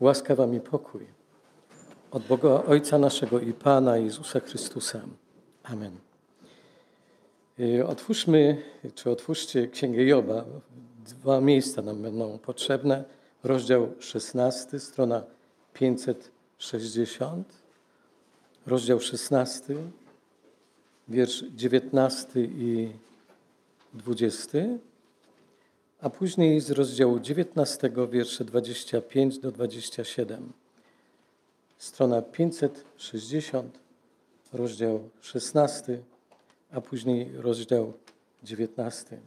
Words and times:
Łaska 0.00 0.34
wam 0.34 0.54
i 0.54 0.60
pokój 0.60 1.06
od 2.10 2.26
Boga 2.26 2.48
Ojca 2.48 2.98
naszego 2.98 3.40
i 3.40 3.52
Pana 3.52 3.96
Jezusa 3.96 4.40
Chrystusa. 4.40 5.00
Amen. 5.62 5.96
Y, 7.60 7.86
Otwórzmy, 7.86 8.62
czy 8.94 9.10
otwórzcie 9.10 9.68
Księgę 9.68 10.04
Joba. 10.04 10.44
Dwa 11.04 11.40
miejsca 11.40 11.82
nam 11.82 12.02
będą 12.02 12.38
potrzebne. 12.38 13.04
Rozdział 13.44 13.94
16, 13.98 14.80
strona 14.80 15.22
560. 15.72 17.52
Rozdział 18.66 19.00
16, 19.00 19.76
wiersz 21.08 21.44
19 21.50 22.40
i 22.40 22.92
20 23.94 24.58
a 26.00 26.10
później 26.10 26.60
z 26.60 26.70
rozdziału 26.70 27.20
19, 27.20 27.90
wiersze 28.10 28.44
25 28.44 29.38
do 29.38 29.52
27. 29.52 30.52
Strona 31.78 32.22
560, 32.22 33.78
rozdział 34.52 35.08
16, 35.20 35.98
a 36.72 36.80
później 36.80 37.32
rozdział 37.36 37.92
19. 38.42 39.18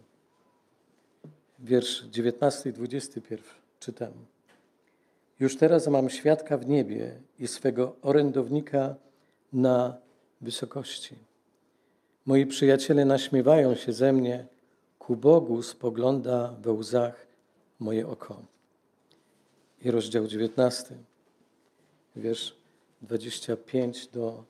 Wiersz 1.60 2.04
19 2.04 2.70
i 2.70 2.74
21 2.74 3.40
czytam. 3.80 4.12
Już 5.40 5.58
teraz 5.58 5.88
mam 5.88 6.10
świadka 6.10 6.58
w 6.58 6.68
niebie 6.68 7.12
i 7.40 7.48
swego 7.48 7.96
orędownika 8.02 8.96
na 9.54 9.98
wysokości. 10.42 11.16
Moi 12.26 12.46
przyjaciele 12.46 13.06
naśmiewają 13.06 13.76
się 13.76 13.94
ze 13.94 14.14
mnie, 14.14 14.46
ku 15.12 15.16
Bogu 15.18 15.62
spogląda 15.62 16.56
we 16.62 16.72
łzach 16.72 17.28
moje 17.80 18.08
oko. 18.08 18.42
I 19.82 19.92
rozdział 19.92 20.28
19, 20.28 20.96
wiersz 22.16 22.56
25 23.02 24.08
do 24.08 24.44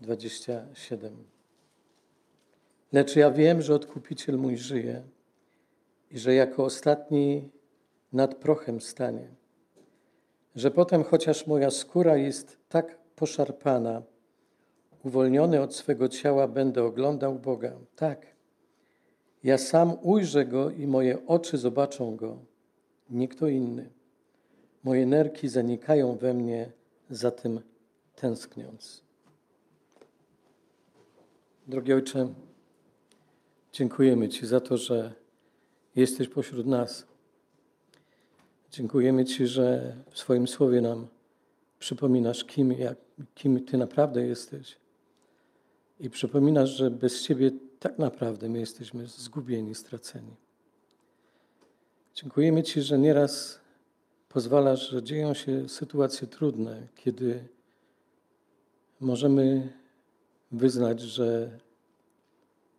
27. 0.00 1.16
Lecz 2.92 3.16
ja 3.16 3.30
wiem, 3.30 3.62
że 3.62 3.74
Odkupiciel 3.74 4.38
mój 4.38 4.56
żyje 4.56 5.02
i 6.10 6.18
że 6.18 6.34
jako 6.34 6.64
ostatni 6.64 7.48
nad 8.12 8.34
prochem 8.34 8.80
stanie. 8.80 9.28
Że 10.56 10.70
potem, 10.70 11.04
chociaż 11.04 11.46
moja 11.46 11.70
skóra 11.70 12.16
jest 12.16 12.58
tak 12.68 12.98
poszarpana, 13.16 14.02
uwolniony 15.04 15.60
od 15.60 15.74
swego 15.74 16.08
ciała, 16.08 16.48
będę 16.48 16.84
oglądał 16.84 17.34
Boga. 17.34 17.72
Tak, 17.96 18.37
ja 19.44 19.58
sam 19.58 19.96
ujrzę 20.02 20.46
Go 20.46 20.70
i 20.70 20.86
moje 20.86 21.26
oczy 21.26 21.58
zobaczą 21.58 22.16
Go, 22.16 22.38
nie 23.10 23.28
kto 23.28 23.48
inny. 23.48 23.90
Moje 24.84 25.06
nerki 25.06 25.48
zanikają 25.48 26.16
we 26.16 26.34
mnie, 26.34 26.70
za 27.10 27.30
tym 27.30 27.60
tęskniąc. 28.16 29.02
Drogi 31.66 31.92
Ojcze, 31.92 32.28
dziękujemy 33.72 34.28
Ci 34.28 34.46
za 34.46 34.60
to, 34.60 34.76
że 34.76 35.12
jesteś 35.96 36.28
pośród 36.28 36.66
nas. 36.66 37.06
Dziękujemy 38.70 39.24
Ci, 39.24 39.46
że 39.46 39.96
w 40.10 40.18
swoim 40.18 40.48
słowie 40.48 40.80
nam 40.80 41.06
przypominasz, 41.78 42.44
kim, 42.44 42.72
jak, 42.72 42.96
kim 43.34 43.64
Ty 43.64 43.78
naprawdę 43.78 44.26
jesteś. 44.26 44.76
I 46.00 46.10
przypominasz, 46.10 46.70
że 46.70 46.90
bez 46.90 47.22
Ciebie 47.22 47.50
tak 47.80 47.98
naprawdę 47.98 48.48
my 48.48 48.58
jesteśmy 48.58 49.06
zgubieni, 49.06 49.74
straceni. 49.74 50.34
Dziękujemy 52.14 52.62
Ci, 52.62 52.82
że 52.82 52.98
nieraz 52.98 53.60
pozwalasz, 54.28 54.90
że 54.90 55.02
dzieją 55.02 55.34
się 55.34 55.68
sytuacje 55.68 56.26
trudne, 56.26 56.86
kiedy 56.96 57.44
możemy 59.00 59.72
wyznać, 60.52 61.00
że 61.00 61.58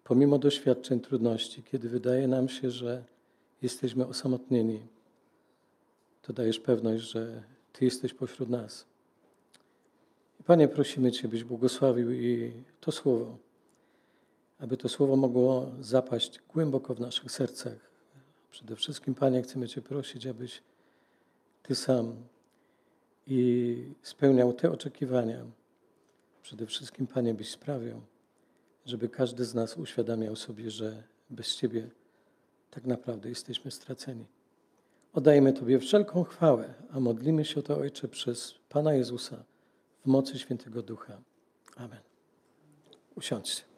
pomimo 0.03 0.37
doświadczeń, 0.37 0.99
trudności, 0.99 1.63
kiedy 1.63 1.89
wydaje 1.89 2.27
nam 2.27 2.49
się, 2.49 2.71
że 2.71 3.03
jesteśmy 3.61 4.07
osamotnieni, 4.07 4.79
to 6.21 6.33
dajesz 6.33 6.59
pewność, 6.59 7.03
że 7.03 7.43
Ty 7.73 7.85
jesteś 7.85 8.13
pośród 8.13 8.49
nas. 8.49 8.85
Panie, 10.45 10.67
prosimy 10.67 11.11
Cię, 11.11 11.27
byś 11.27 11.43
błogosławił 11.43 12.11
i 12.11 12.53
to 12.79 12.91
słowo, 12.91 13.37
aby 14.59 14.77
to 14.77 14.89
słowo 14.89 15.15
mogło 15.15 15.71
zapaść 15.79 16.39
głęboko 16.53 16.95
w 16.95 16.99
naszych 16.99 17.31
sercach. 17.31 17.89
Przede 18.51 18.75
wszystkim, 18.75 19.15
Panie, 19.15 19.41
chcemy 19.41 19.67
Cię 19.67 19.81
prosić, 19.81 20.27
abyś 20.27 20.61
Ty 21.63 21.75
sam 21.75 22.15
i 23.27 23.93
spełniał 24.01 24.53
te 24.53 24.71
oczekiwania. 24.71 25.45
Przede 26.41 26.65
wszystkim, 26.65 27.07
Panie, 27.07 27.33
byś 27.33 27.49
sprawiał, 27.49 28.01
żeby 28.85 29.09
każdy 29.09 29.45
z 29.45 29.53
nas 29.53 29.77
uświadamiał 29.77 30.35
sobie, 30.35 30.71
że 30.71 31.03
bez 31.29 31.55
Ciebie 31.55 31.89
tak 32.71 32.85
naprawdę 32.85 33.29
jesteśmy 33.29 33.71
straceni. 33.71 34.25
Oddajemy 35.13 35.53
Tobie 35.53 35.79
wszelką 35.79 36.23
chwałę, 36.23 36.73
a 36.91 36.99
modlimy 36.99 37.45
się 37.45 37.59
o 37.59 37.63
to, 37.63 37.77
Ojcze, 37.77 38.07
przez 38.07 38.55
Pana 38.69 38.93
Jezusa 38.93 39.43
w 40.05 40.07
mocy 40.07 40.39
Świętego 40.39 40.81
Ducha. 40.81 41.21
Amen. 41.75 41.99
Usiądźcie. 43.15 43.68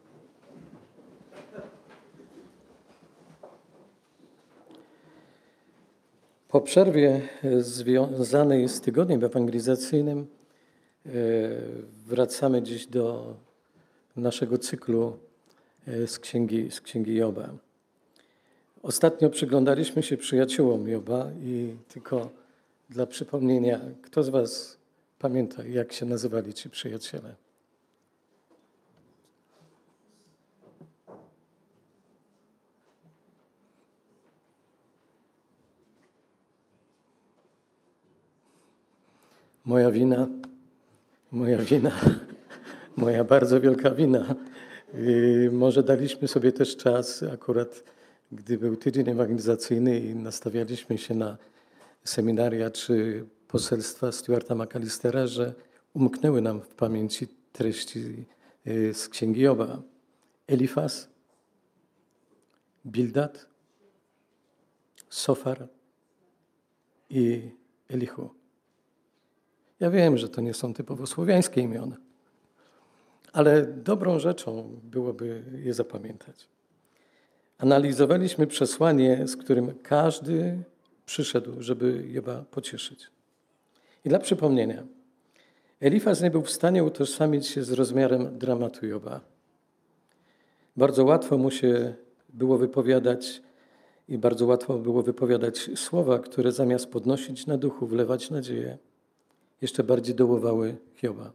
Po 6.52 6.62
przerwie 6.62 7.22
związanej 7.60 8.70
z 8.70 8.82
tygodniem 8.82 9.24
ewangelizacyjnym 9.24 10.28
e, 11.06 11.10
wracamy 12.08 12.62
dziś 12.62 12.88
do 12.88 13.36
naszego 14.16 14.58
cyklu 14.58 15.18
e, 15.88 16.08
z 16.08 16.20
księgi, 16.20 16.72
z 16.72 16.82
księgi 16.82 17.16
Joba. 17.16 17.50
Ostatnio 18.84 19.30
przyglądaliśmy 19.30 20.04
się 20.04 20.18
przyjaciółom 20.18 20.88
Joba 20.88 21.32
i 21.44 21.76
tylko 21.94 22.30
dla 22.90 23.06
przypomnienia, 23.06 23.80
kto 24.02 24.24
z 24.24 24.30
Was 24.30 24.78
pamięta, 25.20 25.64
jak 25.64 25.94
się 25.94 26.06
nazywali 26.06 26.54
ci 26.54 26.70
przyjaciele? 26.70 27.36
Moja 39.72 39.92
wina, 39.92 40.28
moja 41.32 41.58
wina, 41.58 41.92
moja 42.96 43.24
bardzo 43.24 43.62
wielka 43.62 43.92
wina. 43.92 44.36
I 44.94 45.50
może 45.52 45.84
daliśmy 45.84 46.28
sobie 46.28 46.52
też 46.52 46.78
czas, 46.78 47.24
akurat 47.24 47.84
gdy 48.32 48.58
był 48.58 48.76
tydzień 48.76 49.10
ewangelizacyjny 49.10 50.00
i 50.00 50.16
nastawialiśmy 50.16 50.98
się 50.98 51.16
na 51.16 51.38
seminaria 52.04 52.72
czy 52.72 53.26
poselstwa 53.48 54.12
Stuarta 54.12 54.56
McAllistera, 54.56 55.28
że 55.28 55.54
umknęły 55.94 56.42
nam 56.42 56.62
w 56.62 56.76
pamięci 56.76 57.28
treści 57.52 58.26
y, 58.68 58.94
z 58.94 59.10
Księgi 59.10 59.42
Joba. 59.42 59.82
Elifas, 60.48 61.10
Bildad, 62.86 63.46
Sofar 65.10 65.68
i 67.10 67.52
Elihu. 67.90 68.41
Ja 69.82 69.90
wiem, 69.90 70.18
że 70.18 70.30
to 70.30 70.42
nie 70.42 70.54
są 70.54 70.74
typowo 70.74 71.08
słowiańskie 71.08 71.62
imiona, 71.62 71.98
ale 73.34 73.66
dobrą 73.66 74.20
rzeczą 74.20 74.80
byłoby 74.84 75.44
je 75.64 75.74
zapamiętać. 75.74 76.48
Analizowaliśmy 77.58 78.48
przesłanie, 78.48 79.28
z 79.28 79.38
którym 79.38 79.74
każdy 79.84 80.64
przyszedł, 81.06 81.62
żeby 81.62 82.04
Joba 82.08 82.46
pocieszyć. 82.52 83.08
I 84.06 84.10
dla 84.10 84.20
przypomnienia, 84.20 84.84
Elifaz 85.80 86.22
nie 86.22 86.32
był 86.32 86.42
w 86.42 86.52
stanie 86.52 86.84
utożsamić 86.84 87.48
się 87.48 87.64
z 87.64 87.72
rozmiarem 87.72 88.38
dramatu 88.38 88.86
Joba. 88.86 89.22
Bardzo 90.78 91.06
łatwo 91.06 91.38
mu 91.38 91.52
się 91.52 91.96
było 92.30 92.58
wypowiadać 92.58 93.42
i 94.08 94.18
bardzo 94.18 94.46
łatwo 94.46 94.78
było 94.78 95.04
wypowiadać 95.04 95.70
słowa, 95.76 96.20
które 96.20 96.52
zamiast 96.52 96.92
podnosić 96.92 97.46
na 97.48 97.58
duchu, 97.58 97.88
wlewać 97.88 98.30
nadzieję, 98.30 98.78
jeszcze 99.62 99.84
bardziej 99.84 100.16
dołowały 100.16 100.76
Hioba. 100.96 101.32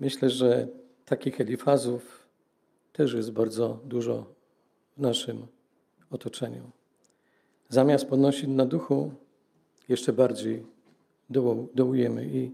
Myślę, 0.00 0.30
że 0.30 0.68
takich 1.04 1.40
Elifazów 1.40 2.26
też 2.92 3.12
jest 3.12 3.30
bardzo 3.32 3.78
dużo 3.84 4.26
w 4.96 5.00
naszym 5.00 5.46
otoczeniu. 6.10 6.70
Zamiast 7.68 8.04
podnosić 8.04 8.48
na 8.48 8.66
duchu, 8.66 9.12
jeszcze 9.88 10.12
bardziej 10.12 10.66
dołujemy. 11.74 12.26
I 12.26 12.50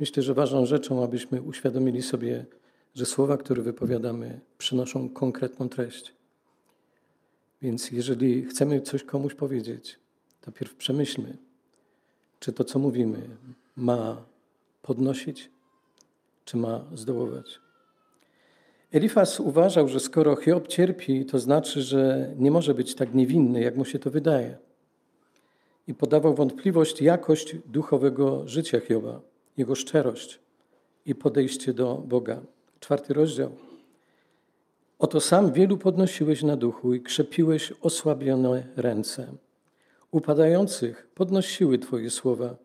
myślę, 0.00 0.22
że 0.22 0.34
ważną 0.34 0.66
rzeczą, 0.66 1.04
abyśmy 1.04 1.42
uświadomili 1.42 2.02
sobie, 2.02 2.46
że 2.94 3.06
słowa, 3.06 3.36
które 3.36 3.62
wypowiadamy, 3.62 4.40
przynoszą 4.58 5.08
konkretną 5.08 5.68
treść. 5.68 6.14
Więc 7.62 7.90
jeżeli 7.90 8.44
chcemy 8.44 8.80
coś 8.80 9.04
komuś 9.04 9.34
powiedzieć, 9.34 9.98
to 10.40 10.52
pierw 10.52 10.74
przemyślmy, 10.74 11.36
Czy 12.42 12.52
to, 12.52 12.64
co 12.64 12.78
mówimy, 12.78 13.18
ma 13.76 14.22
podnosić, 14.82 15.50
czy 16.44 16.56
ma 16.56 16.84
zdołować? 16.94 17.60
Elifas 18.92 19.40
uważał, 19.40 19.88
że 19.88 20.00
skoro 20.00 20.36
Hiob 20.36 20.68
cierpi, 20.68 21.26
to 21.26 21.38
znaczy, 21.38 21.82
że 21.82 22.32
nie 22.38 22.50
może 22.50 22.74
być 22.74 22.94
tak 22.94 23.14
niewinny, 23.14 23.60
jak 23.60 23.76
mu 23.76 23.84
się 23.84 23.98
to 23.98 24.10
wydaje. 24.10 24.58
I 25.88 25.94
podawał 25.94 26.34
wątpliwość 26.34 27.02
jakość 27.02 27.56
duchowego 27.66 28.48
życia 28.48 28.80
Hioba, 28.80 29.20
jego 29.56 29.74
szczerość 29.74 30.38
i 31.06 31.14
podejście 31.14 31.74
do 31.74 31.94
Boga. 31.94 32.40
Czwarty 32.80 33.14
rozdział. 33.14 33.50
Oto 34.98 35.20
sam 35.20 35.52
wielu 35.52 35.78
podnosiłeś 35.78 36.42
na 36.42 36.56
duchu 36.56 36.94
i 36.94 37.00
krzepiłeś 37.00 37.72
osłabione 37.80 38.66
ręce. 38.76 39.32
Upadających 40.12 41.08
podnosiły 41.14 41.78
Twoje 41.78 42.10
słowa, 42.10 42.56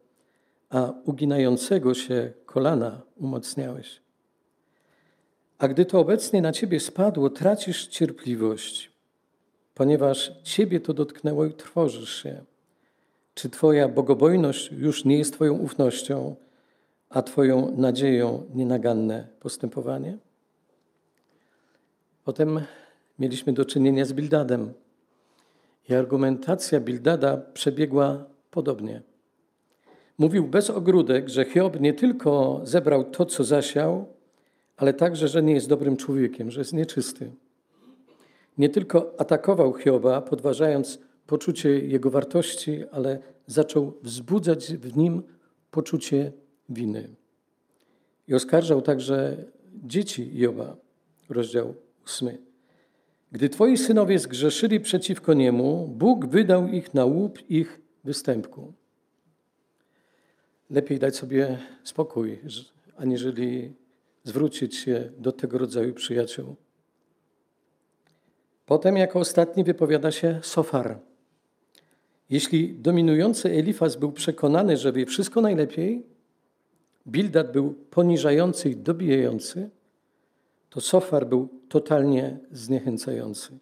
a 0.69 0.93
uginającego 1.05 1.93
się 1.93 2.33
kolana 2.45 3.01
umocniałeś. 3.15 4.01
A 5.57 5.67
gdy 5.67 5.85
to 5.85 5.99
obecnie 5.99 6.41
na 6.41 6.51
Ciebie 6.51 6.79
spadło, 6.79 7.29
tracisz 7.29 7.87
cierpliwość, 7.87 8.91
ponieważ 9.73 10.31
Ciebie 10.43 10.79
to 10.79 10.93
dotknęło 10.93 11.45
i 11.45 11.53
trwożysz 11.53 12.23
się. 12.23 12.43
Czy 13.33 13.49
Twoja 13.49 13.87
bogobojność 13.89 14.71
już 14.71 15.05
nie 15.05 15.17
jest 15.17 15.33
Twoją 15.33 15.53
ufnością, 15.53 16.35
a 17.09 17.21
Twoją 17.21 17.77
nadzieją 17.77 18.43
nienaganne 18.53 19.27
postępowanie? 19.39 20.17
Potem 22.23 22.61
mieliśmy 23.19 23.53
do 23.53 23.65
czynienia 23.65 24.05
z 24.05 24.13
Bildadem. 24.13 24.73
I 25.89 25.93
argumentacja 25.93 26.79
Bildada 26.79 27.37
przebiegła 27.37 28.25
podobnie. 28.51 29.01
Mówił 30.17 30.47
bez 30.47 30.69
ogródek, 30.69 31.29
że 31.29 31.45
Hiob 31.45 31.79
nie 31.79 31.93
tylko 31.93 32.61
zebrał 32.63 33.03
to, 33.03 33.25
co 33.25 33.43
zasiał, 33.43 34.05
ale 34.77 34.93
także, 34.93 35.27
że 35.27 35.43
nie 35.43 35.53
jest 35.53 35.69
dobrym 35.69 35.97
człowiekiem, 35.97 36.51
że 36.51 36.61
jest 36.61 36.73
nieczysty. 36.73 37.31
Nie 38.57 38.69
tylko 38.69 39.13
atakował 39.17 39.73
Hioba, 39.73 40.21
podważając 40.21 40.99
poczucie 41.27 41.79
jego 41.79 42.09
wartości, 42.09 42.83
ale 42.91 43.19
zaczął 43.47 43.93
wzbudzać 44.01 44.73
w 44.73 44.97
nim 44.97 45.23
poczucie 45.71 46.31
winy. 46.69 47.09
I 48.27 48.33
oskarżał 48.33 48.81
także 48.81 49.37
dzieci 49.83 50.31
Joba, 50.33 50.75
rozdział 51.29 51.73
8. 52.05 52.46
Gdy 53.31 53.49
twoi 53.49 53.77
synowie 53.77 54.19
zgrzeszyli 54.19 54.79
przeciwko 54.79 55.33
niemu, 55.33 55.87
Bóg 55.87 56.25
wydał 56.25 56.67
ich 56.67 56.93
na 56.93 57.05
łup 57.05 57.49
ich 57.49 57.81
występku. 58.03 58.73
Lepiej 60.69 60.99
dać 60.99 61.15
sobie 61.15 61.57
spokój, 61.83 62.39
aniżeli 62.97 63.73
zwrócić 64.23 64.75
się 64.75 65.11
do 65.17 65.31
tego 65.31 65.57
rodzaju 65.57 65.93
przyjaciół. 65.93 66.55
Potem 68.65 68.97
jako 68.97 69.19
ostatni 69.19 69.63
wypowiada 69.63 70.11
się 70.11 70.39
Sofar. 70.43 70.99
Jeśli 72.29 72.73
dominujący 72.73 73.49
Elifaz 73.49 73.95
był 73.95 74.11
przekonany, 74.11 74.77
że 74.77 74.93
wie 74.93 75.05
wszystko 75.05 75.41
najlepiej, 75.41 76.03
Bildad 77.07 77.51
był 77.51 77.73
poniżający 77.73 78.69
i 78.69 78.75
dobijający, 78.75 79.69
to 80.77 80.81
Sofar 80.81 81.27
był 81.27 81.49
totalnie 81.69 82.39
zniechęcający 82.51 83.57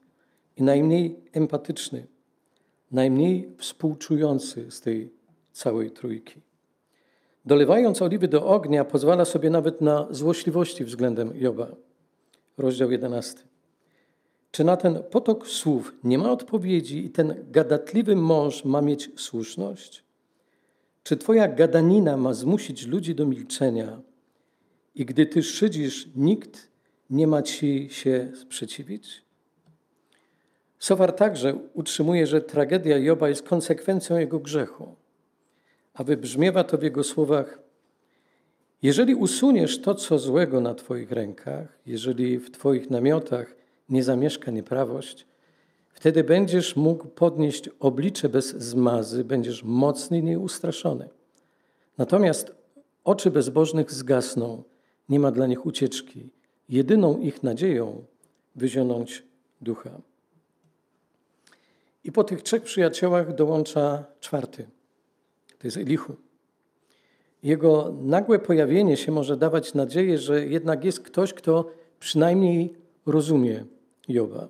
i 0.58 0.64
najmniej 0.64 1.20
empatyczny, 1.34 2.08
najmniej 2.92 3.56
współczujący 3.58 4.72
z 4.72 4.82
tej 4.82 5.14
całej 5.52 5.92
trójki. 5.92 6.42
Dolewając 7.46 8.02
oliwy 8.02 8.28
do 8.28 8.46
ognia, 8.46 8.86
pozwala 8.86 9.26
sobie 9.26 9.50
nawet 9.50 9.82
na 9.82 10.08
złośliwości 10.12 10.86
względem 10.86 11.32
Joba. 11.36 11.68
Rozdział 12.58 12.92
11. 12.92 13.40
Czy 14.52 14.64
na 14.64 14.78
ten 14.78 15.04
potok 15.12 15.48
słów 15.48 15.94
nie 16.04 16.18
ma 16.18 16.32
odpowiedzi 16.32 17.06
i 17.06 17.10
ten 17.10 17.46
gadatliwy 17.52 18.16
mąż 18.16 18.66
ma 18.66 18.82
mieć 18.82 19.12
słuszność? 19.16 20.04
Czy 21.04 21.18
twoja 21.18 21.48
gadanina 21.48 22.18
ma 22.18 22.34
zmusić 22.34 22.88
ludzi 22.88 23.16
do 23.16 23.26
milczenia 23.26 24.02
i 24.96 25.06
gdy 25.06 25.26
ty 25.26 25.44
szydzisz, 25.44 26.10
nikt 26.16 26.75
nie 27.10 27.28
ma 27.28 27.42
ci 27.42 27.90
się 27.92 28.32
sprzeciwić? 28.42 29.26
Sowar 30.80 31.14
także 31.14 31.58
utrzymuje, 31.74 32.28
że 32.28 32.42
tragedia 32.42 32.98
Joba 32.98 33.30
jest 33.30 33.44
konsekwencją 33.44 34.18
jego 34.18 34.40
grzechu 34.40 34.96
a 35.96 36.04
wybrzmiewa 36.04 36.64
to 36.64 36.78
w 36.78 36.84
jego 36.84 37.04
słowach: 37.04 37.60
Jeżeli 38.82 39.16
usuniesz 39.16 39.82
to, 39.82 39.96
co 39.96 40.20
złego 40.20 40.62
na 40.62 40.76
Twoich 40.76 41.12
rękach, 41.12 41.80
jeżeli 41.86 42.40
w 42.40 42.52
Twoich 42.52 42.90
namiotach 42.90 43.56
nie 43.90 44.04
zamieszka 44.04 44.52
nieprawość, 44.52 45.28
wtedy 45.94 46.24
będziesz 46.24 46.76
mógł 46.76 47.08
podnieść 47.08 47.70
oblicze 47.80 48.30
bez 48.30 48.56
zmazy, 48.56 49.24
będziesz 49.24 49.64
mocny 49.64 50.18
i 50.18 50.24
nieustraszony. 50.24 51.10
Natomiast 51.98 52.52
oczy 53.04 53.32
bezbożnych 53.32 53.92
zgasną, 53.92 54.64
nie 55.10 55.20
ma 55.20 55.32
dla 55.32 55.48
nich 55.48 55.66
ucieczki. 55.66 56.30
Jedyną 56.70 57.20
ich 57.20 57.44
nadzieją 57.44 58.04
wyzionąć 58.56 59.24
ducha. 59.62 60.02
I 62.04 62.12
po 62.12 62.24
tych 62.24 62.42
trzech 62.42 62.64
przyjaciołach 62.64 63.36
dołącza 63.36 64.06
czwarty 64.20 64.68
to 65.66 65.68
jest 65.68 65.78
Elihu. 65.78 66.16
Jego 67.44 67.94
nagłe 68.02 68.40
pojawienie 68.40 68.98
się 68.98 69.12
może 69.12 69.38
dawać 69.38 69.74
nadzieję, 69.74 70.18
że 70.18 70.46
jednak 70.46 70.86
jest 70.86 71.00
ktoś, 71.00 71.34
kto 71.34 71.72
przynajmniej 72.00 72.74
rozumie 73.06 73.66
Joba. 74.08 74.48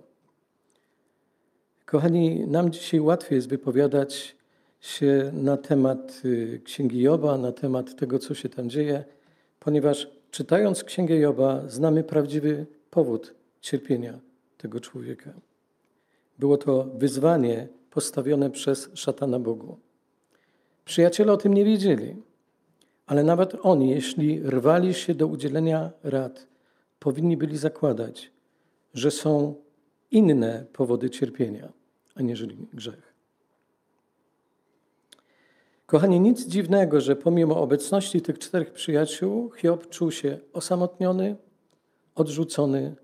Kochani, 1.85 2.47
nam 2.47 2.71
dzisiaj 2.71 3.00
łatwiej 3.00 3.35
jest 3.35 3.50
wypowiadać 3.50 4.35
się 4.79 5.31
na 5.33 5.57
temat 5.57 6.21
y, 6.25 6.61
Księgi 6.63 7.01
Joba, 7.01 7.38
na 7.38 7.51
temat 7.51 7.95
tego, 7.95 8.19
co 8.19 8.33
się 8.33 8.50
tam 8.50 8.69
dzieje, 8.69 9.03
ponieważ 9.59 10.07
czytając 10.35 10.83
Księgę 10.83 11.15
Joba 11.15 11.69
znamy 11.69 12.03
prawdziwy 12.03 12.65
powód 12.89 13.33
cierpienia 13.61 14.19
tego 14.57 14.79
człowieka. 14.79 15.33
Było 16.39 16.57
to 16.57 16.87
wyzwanie 16.95 17.67
postawione 17.89 18.49
przez 18.49 18.89
szatana 18.93 19.39
Bogu. 19.39 19.77
Przyjaciele 20.85 21.33
o 21.33 21.37
tym 21.37 21.53
nie 21.53 21.65
wiedzieli, 21.65 22.15
ale 23.06 23.23
nawet 23.23 23.56
oni, 23.61 23.89
jeśli 23.89 24.44
rwali 24.44 24.94
się 24.94 25.15
do 25.15 25.27
udzielenia 25.27 25.92
rad, 26.04 26.47
powinni 26.99 27.37
byli 27.37 27.57
zakładać, 27.57 28.31
że 28.94 29.11
są 29.11 29.56
inne 30.11 30.65
powody 30.73 31.09
cierpienia, 31.09 31.73
aniżeli 32.15 32.68
grzech. 32.73 33.15
Kochani, 35.85 36.19
nic 36.19 36.47
dziwnego, 36.47 37.01
że 37.01 37.15
pomimo 37.15 37.61
obecności 37.61 38.21
tych 38.21 38.39
czterech 38.39 38.73
przyjaciół, 38.73 39.51
Hiob 39.51 39.89
czuł 39.89 40.11
się 40.11 40.39
osamotniony, 40.54 41.35
odrzucony, 42.15 42.95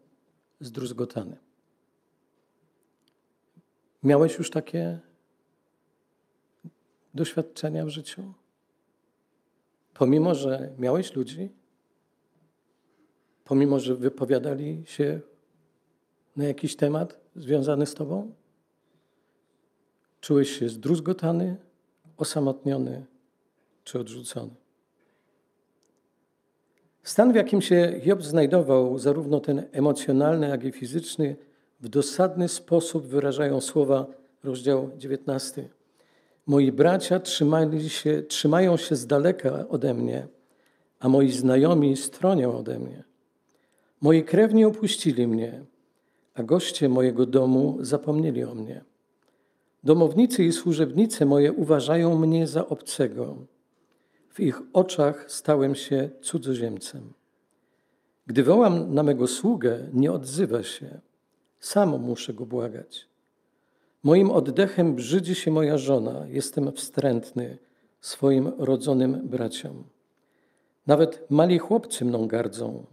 zdruzgotany. 0.60 1.38
Miałeś 4.04 4.38
już 4.38 4.50
takie 4.50 5.00
doświadczenia 7.14 7.86
w 7.86 7.90
życiu? 7.90 8.34
Pomimo, 9.94 10.36
że 10.36 10.72
miałeś 10.78 11.16
ludzi, 11.16 11.50
pomimo, 13.44 13.80
że 13.80 13.96
wypowiadali 13.96 14.84
się 14.86 15.22
na 16.36 16.46
jakiś 16.46 16.76
temat 16.76 17.20
związany 17.36 17.86
z 17.86 17.94
Tobą, 17.94 18.34
czułeś 20.22 20.60
się 20.60 20.70
zdruzgotany, 20.70 21.58
osamotniony 22.22 23.06
czy 23.84 24.00
odrzucony. 24.00 24.52
Stan, 27.04 27.32
w 27.32 27.36
jakim 27.36 27.62
się 27.62 28.02
Job 28.06 28.24
znajdował, 28.24 28.98
zarówno 28.98 29.40
ten 29.40 29.64
emocjonalny, 29.72 30.50
jak 30.50 30.64
i 30.64 30.72
fizyczny, 30.72 31.36
w 31.80 31.90
dosadny 31.90 32.48
sposób 32.48 33.06
wyrażają 33.06 33.62
słowa 33.62 34.06
rozdział 34.44 34.90
19. 34.98 35.70
Moi 36.48 36.72
bracia 36.72 37.20
trzymali 37.20 37.90
się, 37.90 38.24
trzymają 38.24 38.78
się 38.78 38.96
z 38.96 39.08
daleka 39.08 39.68
ode 39.70 39.94
mnie, 39.94 40.28
a 41.00 41.10
moi 41.10 41.32
znajomi 41.32 41.98
stronią 41.98 42.58
ode 42.58 42.80
mnie. 42.80 43.04
Moi 44.02 44.24
krewni 44.24 44.66
opuścili 44.66 45.28
mnie, 45.28 45.64
a 46.34 46.44
goście 46.44 46.90
mojego 46.90 47.26
domu 47.26 47.78
zapomnieli 47.80 48.44
o 48.44 48.56
mnie. 48.56 48.91
Domownicy 49.84 50.44
i 50.44 50.52
służebnice 50.52 51.26
moje 51.26 51.54
uważają 51.54 52.18
mnie 52.18 52.48
za 52.48 52.68
obcego. 52.68 53.36
W 54.30 54.40
ich 54.40 54.62
oczach 54.74 55.32
stałem 55.32 55.76
się 55.76 56.10
cudzoziemcem. 56.22 57.14
Gdy 58.28 58.44
wołam 58.44 58.94
na 58.94 59.04
mego 59.04 59.28
sługę, 59.28 59.90
nie 59.94 60.12
odzywa 60.12 60.64
się. 60.64 61.00
Sam 61.60 62.02
muszę 62.02 62.34
go 62.34 62.46
błagać. 62.46 63.08
Moim 64.04 64.32
oddechem 64.32 64.96
brzydzi 64.96 65.36
się 65.36 65.52
moja 65.52 65.78
żona, 65.78 66.26
jestem 66.28 66.72
wstrętny, 66.72 67.58
swoim 68.02 68.52
rodzonym 68.58 69.28
braciom. 69.28 69.84
Nawet 70.88 71.26
mali 71.30 71.60
chłopcy 71.60 72.06
mną 72.06 72.28
gardzą. 72.28 72.86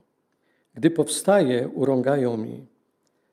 Gdy 0.75 0.91
powstaję, 0.91 1.69
urągają 1.69 2.37
mi. 2.37 2.67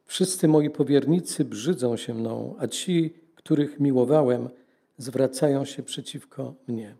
Wszyscy 0.05 0.47
moi 0.47 0.69
powiernicy 0.69 1.45
brzydzą 1.45 1.97
się 1.97 2.13
mną, 2.13 2.55
a 2.59 2.67
ci, 2.67 3.13
których 3.45 3.79
miłowałem, 3.79 4.49
zwracają 4.97 5.65
się 5.65 5.83
przeciwko 5.83 6.53
mnie. 6.67 6.95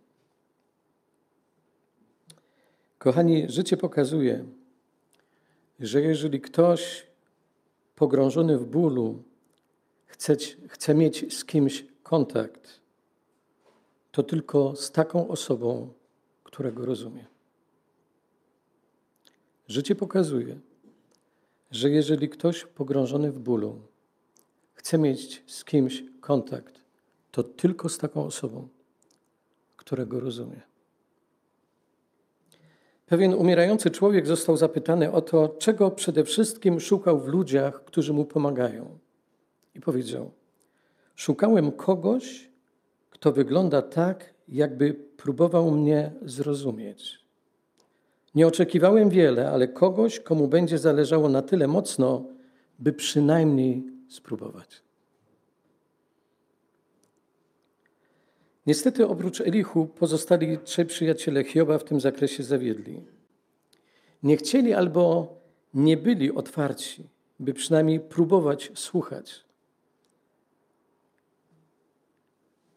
Kochani, 2.98 3.46
życie 3.48 3.76
pokazuje, 3.76 4.44
że 5.80 6.02
jeżeli 6.02 6.40
ktoś 6.40 7.06
pogrążony 7.96 8.58
w 8.58 8.66
bólu 8.66 9.22
chce, 10.06 10.36
chce 10.68 10.94
mieć 10.94 11.34
z 11.34 11.44
kimś 11.44 11.86
kontakt, 12.02 12.80
to 14.12 14.22
tylko 14.22 14.76
z 14.76 14.92
taką 14.92 15.28
osobą, 15.28 15.92
która 16.44 16.70
go 16.70 16.86
rozumie. 16.86 17.26
Życie 19.68 19.94
pokazuje, 19.94 20.60
że 21.70 21.90
jeżeli 21.90 22.28
ktoś 22.28 22.64
pogrążony 22.64 23.32
w 23.32 23.38
bólu 23.38 23.80
chce 24.86 24.98
mieć 24.98 25.42
z 25.46 25.64
kimś 25.64 26.04
kontakt, 26.20 26.80
to 27.30 27.42
tylko 27.42 27.88
z 27.88 27.98
taką 27.98 28.24
osobą, 28.24 28.68
która 29.76 30.04
go 30.04 30.20
rozumie. 30.20 30.60
Pewien 33.06 33.34
umierający 33.34 33.90
człowiek 33.90 34.26
został 34.26 34.56
zapytany 34.56 35.12
o 35.12 35.20
to, 35.20 35.48
czego 35.48 35.90
przede 35.90 36.24
wszystkim 36.24 36.80
szukał 36.80 37.20
w 37.20 37.26
ludziach, 37.26 37.84
którzy 37.84 38.12
mu 38.12 38.24
pomagają. 38.24 38.98
I 39.74 39.80
powiedział: 39.80 40.30
Szukałem 41.16 41.72
kogoś, 41.72 42.50
kto 43.10 43.32
wygląda 43.32 43.82
tak, 43.82 44.34
jakby 44.48 44.94
próbował 44.94 45.70
mnie 45.70 46.12
zrozumieć. 46.22 47.24
Nie 48.34 48.46
oczekiwałem 48.46 49.10
wiele, 49.10 49.50
ale 49.50 49.68
kogoś, 49.68 50.20
komu 50.20 50.48
będzie 50.48 50.78
zależało 50.78 51.28
na 51.28 51.42
tyle 51.42 51.66
mocno, 51.68 52.24
by 52.78 52.92
przynajmniej 52.92 53.95
spróbować. 54.08 54.82
Niestety 58.66 59.06
oprócz 59.06 59.40
Elichu 59.40 59.86
pozostali 59.86 60.58
trzej 60.58 60.86
przyjaciele 60.86 61.44
Hioba 61.44 61.78
w 61.78 61.84
tym 61.84 62.00
zakresie 62.00 62.42
zawiedli. 62.42 63.02
Nie 64.22 64.36
chcieli 64.36 64.72
albo 64.74 65.34
nie 65.74 65.96
byli 65.96 66.32
otwarci, 66.32 67.08
by 67.40 67.54
przynajmniej 67.54 68.00
próbować 68.00 68.72
słuchać. 68.74 69.44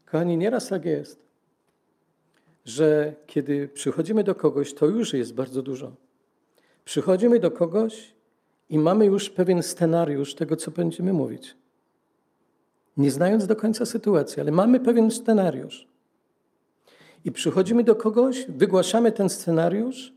Kochani, 0.05 0.37
nieraz 0.37 0.67
tak 0.67 0.85
jest, 0.85 1.19
że 2.65 3.15
kiedy 3.27 3.67
przychodzimy 3.67 4.23
do 4.23 4.35
kogoś, 4.35 4.73
to 4.73 4.85
już 4.85 5.13
jest 5.13 5.33
bardzo 5.33 5.61
dużo. 5.61 5.95
Przychodzimy 6.85 7.39
do 7.39 7.51
kogoś 7.51 8.13
i 8.69 8.77
mamy 8.77 9.05
już 9.05 9.29
pewien 9.29 9.63
scenariusz 9.63 10.35
tego, 10.35 10.55
co 10.55 10.71
będziemy 10.71 11.13
mówić 11.13 11.55
nie 12.99 13.11
znając 13.11 13.47
do 13.47 13.55
końca 13.55 13.85
sytuacji, 13.85 14.41
ale 14.41 14.51
mamy 14.51 14.79
pewien 14.79 15.11
scenariusz. 15.11 15.87
I 17.25 17.31
przychodzimy 17.31 17.83
do 17.83 17.95
kogoś, 17.95 18.45
wygłaszamy 18.49 19.11
ten 19.11 19.29
scenariusz, 19.29 20.13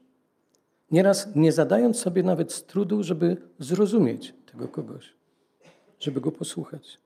nieraz 0.91 1.29
nie 1.37 1.53
zadając 1.53 1.99
sobie 1.99 2.23
nawet 2.23 2.67
trudu, 2.67 3.03
żeby 3.03 3.37
zrozumieć 3.59 4.35
tego 4.53 4.69
kogoś, 4.69 5.15
żeby 6.01 6.21
go 6.21 6.33
posłuchać. 6.33 6.99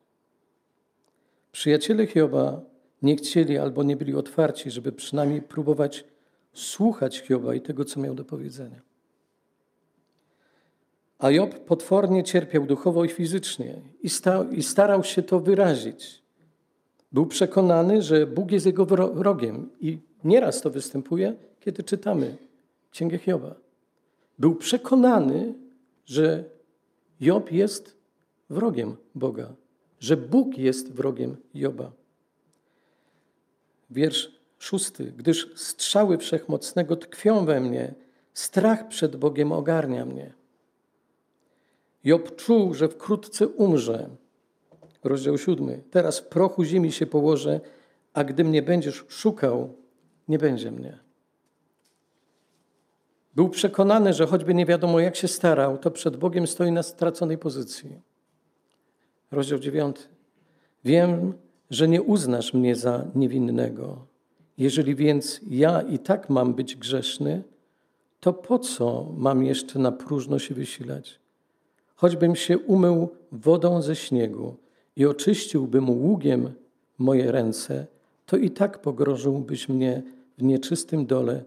Przyjaciele 1.52 2.06
Hioba 2.06 2.60
nie 3.02 3.16
chcieli 3.16 3.58
albo 3.58 3.82
nie 3.82 3.96
byli 3.96 4.14
otwarci, 4.14 4.70
żeby 4.70 4.92
przynajmniej 4.92 5.42
próbować 5.42 6.04
słuchać 6.52 7.20
Hioba 7.20 7.54
i 7.54 7.60
tego, 7.60 7.84
co 7.84 8.00
miał 8.00 8.14
do 8.14 8.24
powiedzenia. 8.24 8.80
A 11.18 11.30
Job 11.30 11.54
potwornie 11.64 12.24
cierpiał 12.24 12.66
duchowo 12.66 13.04
i 13.04 13.08
fizycznie 13.08 13.80
i, 14.02 14.08
stał, 14.08 14.50
i 14.50 14.62
starał 14.62 15.04
się 15.04 15.22
to 15.22 15.40
wyrazić. 15.40 16.22
Był 17.12 17.26
przekonany, 17.26 18.02
że 18.02 18.26
Bóg 18.26 18.50
jest 18.50 18.66
jego 18.66 18.86
wrogiem 18.86 19.70
i 19.80 19.98
nieraz 20.24 20.60
to 20.60 20.70
występuje, 20.70 21.34
kiedy 21.60 21.82
czytamy 21.82 22.36
Księgę 22.90 23.18
Hioba. 23.18 23.54
Był 24.38 24.54
przekonany, 24.54 25.54
że 26.06 26.44
Job 27.20 27.52
jest 27.52 27.96
wrogiem 28.50 28.96
Boga, 29.14 29.54
że 30.00 30.16
Bóg 30.16 30.58
jest 30.58 30.92
wrogiem 30.92 31.36
Joba. 31.54 31.92
Wiersz 33.90 34.32
szósty. 34.58 35.12
Gdyż 35.16 35.48
strzały 35.54 36.18
wszechmocnego 36.18 36.96
tkwią 36.96 37.44
we 37.44 37.60
mnie, 37.60 37.94
strach 38.34 38.88
przed 38.88 39.16
Bogiem 39.16 39.52
ogarnia 39.52 40.04
mnie. 40.04 40.32
Job 42.06 42.36
czuł, 42.36 42.74
że 42.74 42.88
wkrótce 42.88 43.48
umrze. 43.48 44.08
Rozdział 45.04 45.38
siódmy. 45.38 45.82
Teraz 45.90 46.18
w 46.18 46.26
prochu 46.26 46.64
ziemi 46.64 46.92
się 46.92 47.06
położę, 47.06 47.60
a 48.12 48.24
gdy 48.24 48.44
mnie 48.44 48.62
będziesz 48.62 49.04
szukał, 49.08 49.74
nie 50.28 50.38
będzie 50.38 50.70
mnie. 50.70 50.98
Był 53.34 53.48
przekonany, 53.48 54.12
że 54.12 54.26
choćby 54.26 54.54
nie 54.54 54.66
wiadomo 54.66 55.00
jak 55.00 55.16
się 55.16 55.28
starał, 55.28 55.78
to 55.78 55.90
przed 55.90 56.16
Bogiem 56.16 56.46
stoi 56.46 56.72
na 56.72 56.82
straconej 56.82 57.38
pozycji. 57.38 58.00
Rozdział 59.30 59.58
dziewiąty. 59.58 60.02
Wiem, 60.84 61.34
że 61.70 61.88
nie 61.88 62.02
uznasz 62.02 62.54
mnie 62.54 62.76
za 62.76 63.04
niewinnego. 63.14 64.06
Jeżeli 64.58 64.94
więc 64.94 65.40
ja 65.48 65.82
i 65.82 65.98
tak 65.98 66.30
mam 66.30 66.54
być 66.54 66.76
grzeszny, 66.76 67.42
to 68.20 68.32
po 68.32 68.58
co 68.58 69.12
mam 69.16 69.44
jeszcze 69.44 69.78
na 69.78 69.92
próżno 69.92 70.38
się 70.38 70.54
wysilać? 70.54 71.25
Choćbym 71.96 72.36
się 72.36 72.58
umył 72.58 73.08
wodą 73.32 73.82
ze 73.82 73.96
śniegu 73.96 74.56
i 74.96 75.06
oczyściłbym 75.06 75.90
ługiem 75.90 76.52
moje 76.98 77.32
ręce, 77.32 77.86
to 78.26 78.36
i 78.36 78.50
tak 78.50 78.78
pogrążyłbyś 78.78 79.68
mnie 79.68 80.02
w 80.38 80.42
nieczystym 80.42 81.06
dole 81.06 81.44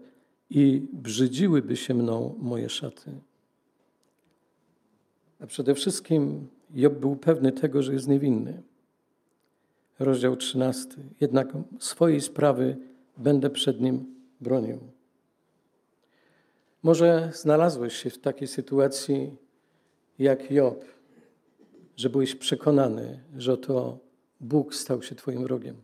i 0.50 0.82
brzydziłyby 0.92 1.76
się 1.76 1.94
mną 1.94 2.34
moje 2.38 2.68
szaty. 2.68 3.10
A 5.40 5.46
przede 5.46 5.74
wszystkim 5.74 6.48
Job 6.74 6.94
był 6.94 7.16
pewny 7.16 7.52
tego, 7.52 7.82
że 7.82 7.92
jest 7.92 8.08
niewinny. 8.08 8.62
Rozdział 9.98 10.36
13. 10.36 10.88
Jednak 11.20 11.48
swojej 11.78 12.20
sprawy 12.20 12.76
będę 13.16 13.50
przed 13.50 13.80
nim 13.80 14.14
bronił. 14.40 14.78
Może 16.82 17.30
znalazłeś 17.34 17.96
się 17.96 18.10
w 18.10 18.18
takiej 18.18 18.48
sytuacji, 18.48 19.36
jak 20.20 20.50
Job, 20.50 20.84
że 21.96 22.10
byłeś 22.10 22.34
przekonany, 22.34 23.20
że 23.36 23.58
to 23.58 23.98
Bóg 24.40 24.74
stał 24.74 25.02
się 25.02 25.14
Twoim 25.14 25.42
wrogiem. 25.42 25.76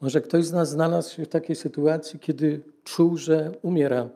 Może 0.00 0.20
ktoś 0.20 0.44
z 0.44 0.52
nas 0.52 0.70
znalazł 0.70 1.14
się 1.14 1.24
w 1.24 1.28
takiej 1.28 1.56
sytuacji, 1.56 2.18
kiedy 2.18 2.62
czuł, 2.84 3.16
że 3.16 3.52
umiera. 3.62 4.08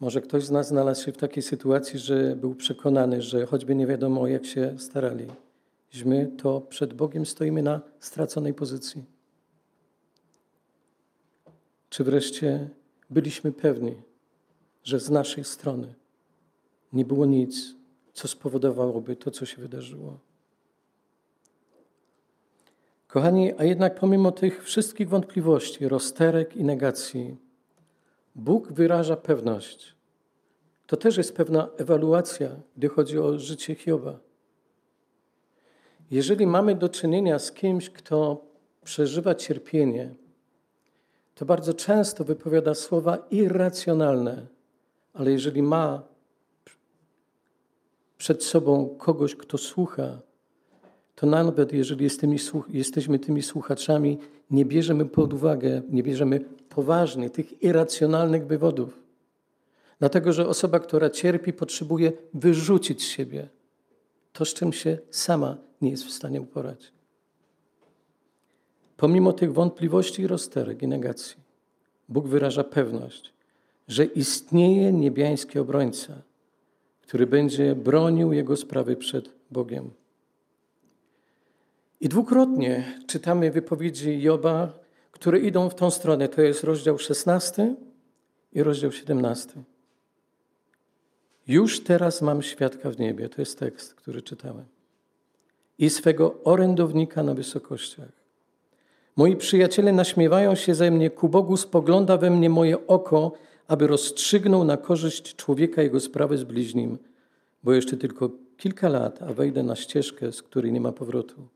Może 0.00 0.20
ktoś 0.20 0.44
z 0.44 0.50
nas 0.50 0.68
znalazł 0.68 1.04
się 1.04 1.12
w 1.12 1.16
takiej 1.16 1.42
sytuacji, 1.42 1.98
że 1.98 2.36
był 2.36 2.54
przekonany, 2.54 3.22
że 3.22 3.46
choćby 3.46 3.74
nie 3.74 3.86
wiadomo, 3.86 4.26
jak 4.26 4.46
się 4.46 4.74
staraliśmy, 4.78 6.30
to 6.38 6.60
przed 6.60 6.94
Bogiem 6.94 7.26
stoimy 7.26 7.62
na 7.62 7.80
straconej 8.00 8.54
pozycji. 8.54 9.04
Czy 11.90 12.04
wreszcie 12.04 12.70
byliśmy 13.10 13.52
pewni, 13.52 13.94
że 14.84 15.00
z 15.00 15.10
naszej 15.10 15.44
strony 15.44 15.94
nie 16.92 17.04
było 17.04 17.26
nic, 17.26 17.74
co 18.12 18.28
spowodowałoby 18.28 19.16
to, 19.16 19.30
co 19.30 19.46
się 19.46 19.62
wydarzyło. 19.62 20.18
Kochani, 23.08 23.52
a 23.58 23.64
jednak 23.64 24.00
pomimo 24.00 24.32
tych 24.32 24.64
wszystkich 24.64 25.08
wątpliwości, 25.08 25.88
rozterek 25.88 26.56
i 26.56 26.64
negacji, 26.64 27.36
Bóg 28.34 28.72
wyraża 28.72 29.16
pewność. 29.16 29.94
To 30.86 30.96
też 30.96 31.16
jest 31.16 31.36
pewna 31.36 31.68
ewaluacja, 31.76 32.50
gdy 32.76 32.88
chodzi 32.88 33.18
o 33.18 33.38
życie 33.38 33.74
Hioba. 33.74 34.18
Jeżeli 36.10 36.46
mamy 36.46 36.74
do 36.74 36.88
czynienia 36.88 37.38
z 37.38 37.52
kimś, 37.52 37.90
kto 37.90 38.44
przeżywa 38.84 39.34
cierpienie, 39.34 40.14
to 41.38 41.46
bardzo 41.46 41.74
często 41.74 42.24
wypowiada 42.24 42.74
słowa 42.74 43.18
irracjonalne, 43.30 44.46
ale 45.14 45.32
jeżeli 45.32 45.62
ma 45.62 46.02
przed 48.18 48.44
sobą 48.44 48.88
kogoś, 48.98 49.36
kto 49.36 49.58
słucha, 49.58 50.18
to 51.14 51.26
nawet 51.26 51.72
jeżeli 51.72 52.08
jesteśmy 52.68 53.18
tymi 53.18 53.42
słuchaczami, 53.42 54.18
nie 54.50 54.64
bierzemy 54.64 55.06
pod 55.06 55.32
uwagę, 55.32 55.82
nie 55.90 56.02
bierzemy 56.02 56.40
poważnie 56.68 57.30
tych 57.30 57.62
irracjonalnych 57.62 58.46
wywodów. 58.46 59.00
Dlatego, 59.98 60.32
że 60.32 60.48
osoba, 60.48 60.80
która 60.80 61.10
cierpi, 61.10 61.52
potrzebuje 61.52 62.12
wyrzucić 62.34 63.02
z 63.02 63.06
siebie 63.06 63.48
to, 64.32 64.44
z 64.44 64.54
czym 64.54 64.72
się 64.72 64.98
sama 65.10 65.56
nie 65.80 65.90
jest 65.90 66.04
w 66.04 66.10
stanie 66.10 66.40
uporać. 66.40 66.97
Pomimo 68.98 69.32
tych 69.32 69.52
wątpliwości 69.52 70.22
i 70.22 70.26
rozterek 70.26 70.82
i 70.82 70.88
negacji, 70.88 71.36
Bóg 72.08 72.26
wyraża 72.26 72.64
pewność, 72.64 73.32
że 73.88 74.04
istnieje 74.04 74.92
niebiański 74.92 75.58
obrońca, 75.58 76.22
który 77.02 77.26
będzie 77.26 77.74
bronił 77.74 78.32
jego 78.32 78.56
sprawy 78.56 78.96
przed 78.96 79.30
Bogiem. 79.50 79.90
I 82.00 82.08
dwukrotnie 82.08 83.00
czytamy 83.06 83.50
wypowiedzi 83.50 84.22
Joba, 84.22 84.78
które 85.10 85.38
idą 85.38 85.70
w 85.70 85.74
tą 85.74 85.90
stronę. 85.90 86.28
To 86.28 86.42
jest 86.42 86.64
rozdział 86.64 86.98
16 86.98 87.74
i 88.52 88.62
rozdział 88.62 88.92
17. 88.92 89.52
Już 91.48 91.84
teraz 91.84 92.22
mam 92.22 92.42
świadka 92.42 92.90
w 92.90 92.98
niebie. 92.98 93.28
To 93.28 93.42
jest 93.42 93.58
tekst, 93.58 93.94
który 93.94 94.22
czytałem. 94.22 94.64
I 95.78 95.90
swego 95.90 96.42
orędownika 96.44 97.22
na 97.22 97.34
wysokościach. 97.34 98.17
Moi 99.18 99.36
przyjaciele 99.36 99.92
naśmiewają 99.92 100.54
się 100.54 100.74
ze 100.74 100.90
mnie, 100.90 101.10
ku 101.10 101.28
Bogu 101.28 101.56
spogląda 101.56 102.16
we 102.16 102.30
mnie 102.30 102.50
moje 102.50 102.86
oko, 102.86 103.32
aby 103.68 103.86
rozstrzygnął 103.86 104.64
na 104.64 104.76
korzyść 104.76 105.36
człowieka 105.36 105.82
jego 105.82 106.00
sprawy 106.00 106.38
z 106.38 106.44
bliźnim, 106.44 106.98
bo 107.62 107.72
jeszcze 107.72 107.96
tylko 107.96 108.30
kilka 108.56 108.88
lat, 108.88 109.22
a 109.22 109.32
wejdę 109.32 109.62
na 109.62 109.76
ścieżkę, 109.76 110.32
z 110.32 110.42
której 110.42 110.72
nie 110.72 110.80
ma 110.80 110.92
powrotu. 110.92 111.48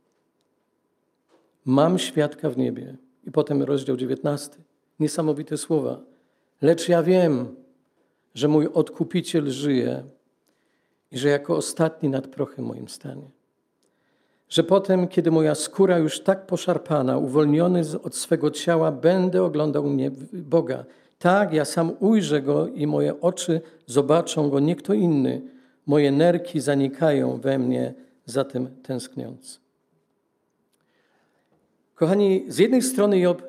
Mam 1.64 1.98
świadka 1.98 2.50
w 2.50 2.58
niebie. 2.58 2.96
I 3.24 3.30
potem 3.30 3.62
rozdział 3.62 3.96
19. 3.96 4.56
Niesamowite 5.00 5.56
słowa. 5.56 6.00
Lecz 6.62 6.88
ja 6.88 7.02
wiem, 7.02 7.56
że 8.34 8.48
mój 8.48 8.66
odkupiciel 8.66 9.50
żyje 9.50 10.02
i 11.12 11.18
że 11.18 11.28
jako 11.28 11.56
ostatni 11.56 12.08
nad 12.08 12.26
prochem 12.26 12.64
moim 12.64 12.88
stanie. 12.88 13.30
Że 14.52 14.64
potem, 14.64 15.08
kiedy 15.08 15.30
moja 15.30 15.54
skóra 15.54 15.98
już 15.98 16.20
tak 16.20 16.46
poszarpana, 16.46 17.18
uwolniony 17.18 17.82
od 18.02 18.16
swego 18.16 18.50
ciała, 18.50 18.92
będę 18.92 19.42
oglądał 19.42 19.84
Boga. 20.32 20.84
Tak, 21.18 21.52
ja 21.52 21.64
sam 21.64 21.92
ujrzę 22.00 22.42
Go 22.42 22.68
i 22.68 22.86
moje 22.86 23.20
oczy 23.20 23.60
zobaczą 23.86 24.50
Go, 24.50 24.60
nie 24.60 24.76
kto 24.76 24.94
inny. 24.94 25.42
Moje 25.86 26.12
nerki 26.12 26.60
zanikają 26.60 27.40
we 27.40 27.58
mnie, 27.58 27.94
za 28.26 28.44
tym 28.44 28.68
tęskniąc. 28.82 29.60
Kochani, 31.94 32.44
z 32.48 32.58
jednej 32.58 32.82
strony 32.82 33.18
Job 33.18 33.42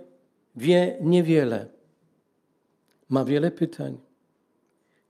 wie 0.55 0.97
niewiele, 1.01 1.65
ma 3.09 3.25
wiele 3.25 3.51
pytań, 3.51 3.97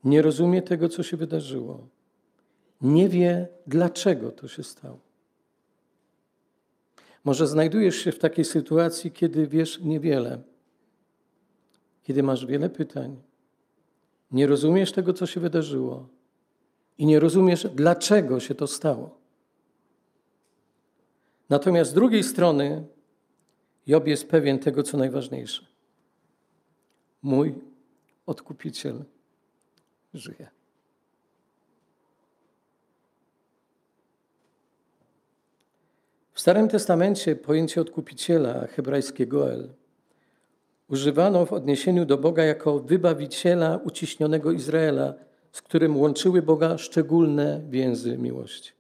nie 0.04 0.22
rozumie 0.22 0.62
tego, 0.62 0.90
co 0.90 1.04
się 1.04 1.18
wydarzyło, 1.18 1.88
nie 2.82 3.10
wie, 3.10 3.48
dlaczego 3.68 4.32
to 4.32 4.48
się 4.48 4.64
stało. 4.64 5.13
Może 7.24 7.48
znajdujesz 7.48 7.96
się 7.96 8.12
w 8.12 8.20
takiej 8.20 8.46
sytuacji, 8.46 9.12
kiedy 9.12 9.48
wiesz 9.48 9.80
niewiele, 9.80 10.42
kiedy 12.04 12.24
masz 12.24 12.46
wiele 12.46 12.70
pytań, 12.70 13.22
nie 14.32 14.48
rozumiesz 14.48 14.92
tego, 14.92 15.14
co 15.14 15.26
się 15.26 15.40
wydarzyło 15.40 16.08
i 16.98 17.06
nie 17.06 17.20
rozumiesz, 17.20 17.68
dlaczego 17.76 18.40
się 18.40 18.56
to 18.56 18.68
stało. 18.68 19.18
Natomiast 21.50 21.92
z 21.92 21.94
drugiej 21.94 22.24
strony 22.24 22.88
Job 23.88 24.08
jest 24.08 24.30
pewien 24.30 24.60
tego, 24.60 24.84
co 24.84 24.98
najważniejsze. 24.98 25.66
Mój 27.22 27.56
odkupiciel 28.26 29.04
żyje. 30.14 30.63
Starym 36.44 36.68
Testamencie 36.68 37.36
pojęcie 37.36 37.82
odkupiciela, 37.82 38.68
hebrajskie 38.68 39.28
Goel, 39.28 39.70
używano 40.90 41.46
w 41.46 41.54
odniesieniu 41.54 42.06
do 42.06 42.18
Boga 42.18 42.44
jako 42.44 42.80
wybawiciela 42.80 43.80
uciśnionego 43.84 44.52
Izraela, 44.52 45.14
z 45.52 45.62
którym 45.62 45.98
łączyły 45.98 46.42
Boga 46.42 46.78
szczególne 46.78 47.62
więzy 47.70 48.18
miłości. 48.18 48.72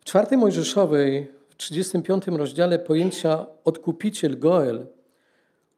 W 0.00 0.04
czwartej 0.04 0.38
Mojżeszowej 0.38 1.32
35 1.56 2.26
rozdziale 2.26 2.78
pojęcia 2.78 3.46
odkupiciel 3.64 4.38
Goel 4.38 4.86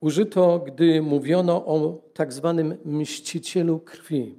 użyto, 0.00 0.58
gdy 0.58 1.02
mówiono 1.02 1.66
o 1.66 2.02
tak 2.14 2.32
zwanym 2.32 2.76
mścicielu 2.84 3.78
krwi. 3.78 4.38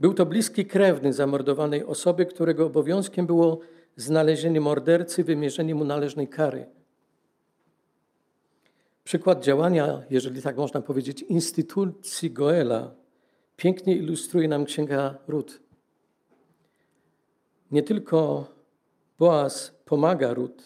Był 0.00 0.14
to 0.14 0.26
bliski 0.26 0.66
krewny 0.66 1.12
zamordowanej 1.12 1.84
osoby, 1.84 2.26
którego 2.26 2.66
obowiązkiem 2.66 3.26
było 3.26 3.60
znalezienie 3.96 4.60
mordercy, 4.60 5.24
wymierzenie 5.24 5.74
mu 5.74 5.84
należnej 5.84 6.28
kary. 6.28 6.66
Przykład 9.04 9.44
działania, 9.44 10.02
jeżeli 10.10 10.42
tak 10.42 10.56
można 10.56 10.80
powiedzieć, 10.82 11.22
instytucji 11.22 12.30
Goela 12.30 12.94
pięknie 13.56 13.96
ilustruje 13.96 14.48
nam 14.48 14.64
księga 14.64 15.18
Rut. 15.28 15.60
Nie 17.70 17.82
tylko 17.82 18.46
Boaz 19.18 19.74
pomaga 19.84 20.34
Rut, 20.34 20.62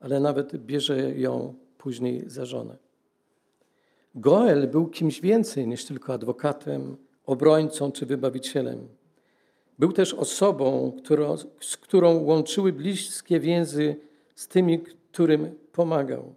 ale 0.00 0.20
nawet 0.20 0.56
bierze 0.56 1.18
ją 1.18 1.54
później 1.78 2.30
za 2.30 2.44
żonę. 2.44 2.76
Goel 4.14 4.68
był 4.68 4.86
kimś 4.86 5.20
więcej 5.20 5.68
niż 5.68 5.84
tylko 5.84 6.12
adwokatem, 6.12 6.96
obrońcą 7.26 7.92
czy 7.92 8.06
wybawicielem. 8.06 8.88
Był 9.78 9.92
też 9.92 10.14
osobą, 10.14 10.92
którą, 10.98 11.36
z 11.60 11.76
którą 11.76 12.18
łączyły 12.18 12.72
bliskie 12.72 13.40
więzy 13.40 13.96
z 14.34 14.48
tymi, 14.48 14.80
którym 14.80 15.54
pomagał. 15.72 16.34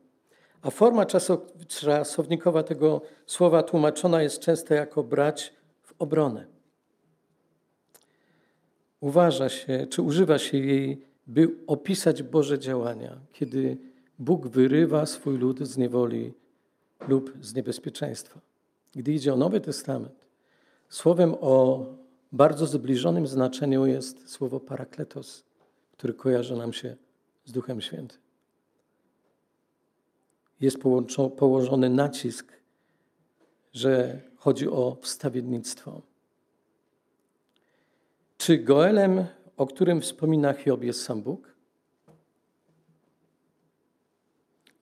A 0.62 0.70
forma 0.70 1.06
czasownikowa 1.68 2.64
tego 2.64 3.02
słowa 3.26 3.64
tłumaczona 3.64 4.22
jest 4.22 4.40
często 4.40 4.74
jako 4.74 5.04
brać 5.04 5.54
w 5.84 5.94
obronę. 6.00 6.46
Uważa 9.00 9.50
się, 9.50 9.88
czy 9.90 10.02
używa 10.02 10.40
się 10.40 10.58
jej 10.58 11.06
by 11.28 11.50
opisać 11.68 12.24
Boże 12.24 12.60
działania, 12.60 13.18
kiedy 13.34 13.78
Bóg 14.20 14.48
wyrywa 14.48 15.06
swój 15.06 15.38
lud 15.38 15.60
z 15.60 15.78
niewoli 15.78 16.34
lub 17.08 17.34
z 17.42 17.56
niebezpieczeństwa. 17.56 18.40
Gdy 18.96 19.14
idzie 19.14 19.34
o 19.34 19.38
Nowy 19.38 19.62
Testament, 19.62 20.26
słowem 20.90 21.36
o 21.42 21.86
bardzo 22.32 22.68
zbliżonym 22.68 23.28
znaczeniu 23.28 23.86
jest 23.86 24.30
słowo 24.30 24.60
parakletos, 24.60 25.44
który 25.92 26.14
kojarzy 26.14 26.56
nam 26.56 26.74
się 26.74 26.96
z 27.46 27.52
Duchem 27.52 27.82
Świętym. 27.82 28.20
Jest 30.60 30.78
położony 31.38 31.90
nacisk, 31.90 32.54
że 33.74 34.22
chodzi 34.36 34.68
o 34.68 34.98
wstawiennictwo. 35.02 36.02
Czy 38.38 38.58
Goelem 38.58 39.26
o 39.62 39.68
którym 39.68 40.02
wspomina 40.02 40.54
Hiob, 40.54 40.84
jest 40.84 41.04
sam 41.04 41.22
Bóg? 41.22 41.56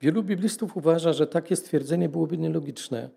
Wielu 0.00 0.22
biblistów 0.22 0.76
uważa, 0.76 1.12
że 1.12 1.26
takie 1.26 1.56
stwierdzenie 1.56 2.08
byłoby 2.08 2.38
nielogiczne, 2.38 3.10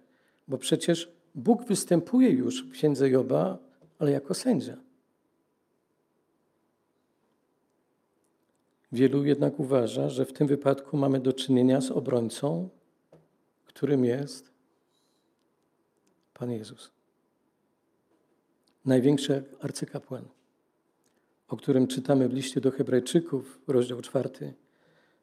bo 0.47 0.57
przecież 0.57 1.11
Bóg 1.35 1.65
występuje 1.65 2.29
już 2.29 2.67
w 2.67 2.71
księdze 2.71 3.09
Joba, 3.09 3.57
ale 4.03 4.11
jako 4.11 4.33
sędzia. 4.33 4.77
Wielu 8.91 9.25
jednak 9.25 9.59
uważa, 9.59 10.09
że 10.09 10.25
w 10.25 10.33
tym 10.33 10.47
wypadku 10.47 10.97
mamy 10.97 11.19
do 11.19 11.33
czynienia 11.33 11.81
z 11.81 11.91
obrońcą, 11.91 12.69
którym 13.65 14.05
jest 14.05 14.51
Pan 16.33 16.51
Jezus. 16.51 16.91
Największy 18.85 19.43
arcykapłan 19.61 20.25
o 21.47 21.57
którym 21.57 21.87
czytamy 21.87 22.29
w 22.29 22.33
liście 22.33 22.61
do 22.61 22.71
Hebrajczyków, 22.71 23.59
rozdział 23.67 24.01
czwarty. 24.01 24.53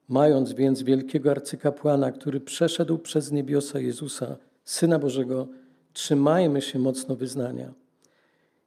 Mając 0.09 0.53
więc 0.53 0.83
wielkiego 0.83 1.31
arcykapłana, 1.31 2.13
który 2.13 2.41
przeszedł 2.41 2.99
przez 2.99 3.33
niebiosa 3.33 3.81
Jezusa, 3.81 4.37
Syna 4.65 4.99
Bożego, 4.99 5.49
trzymajmy 5.93 6.63
się 6.63 6.79
mocno 6.79 7.17
wyznania. 7.17 7.73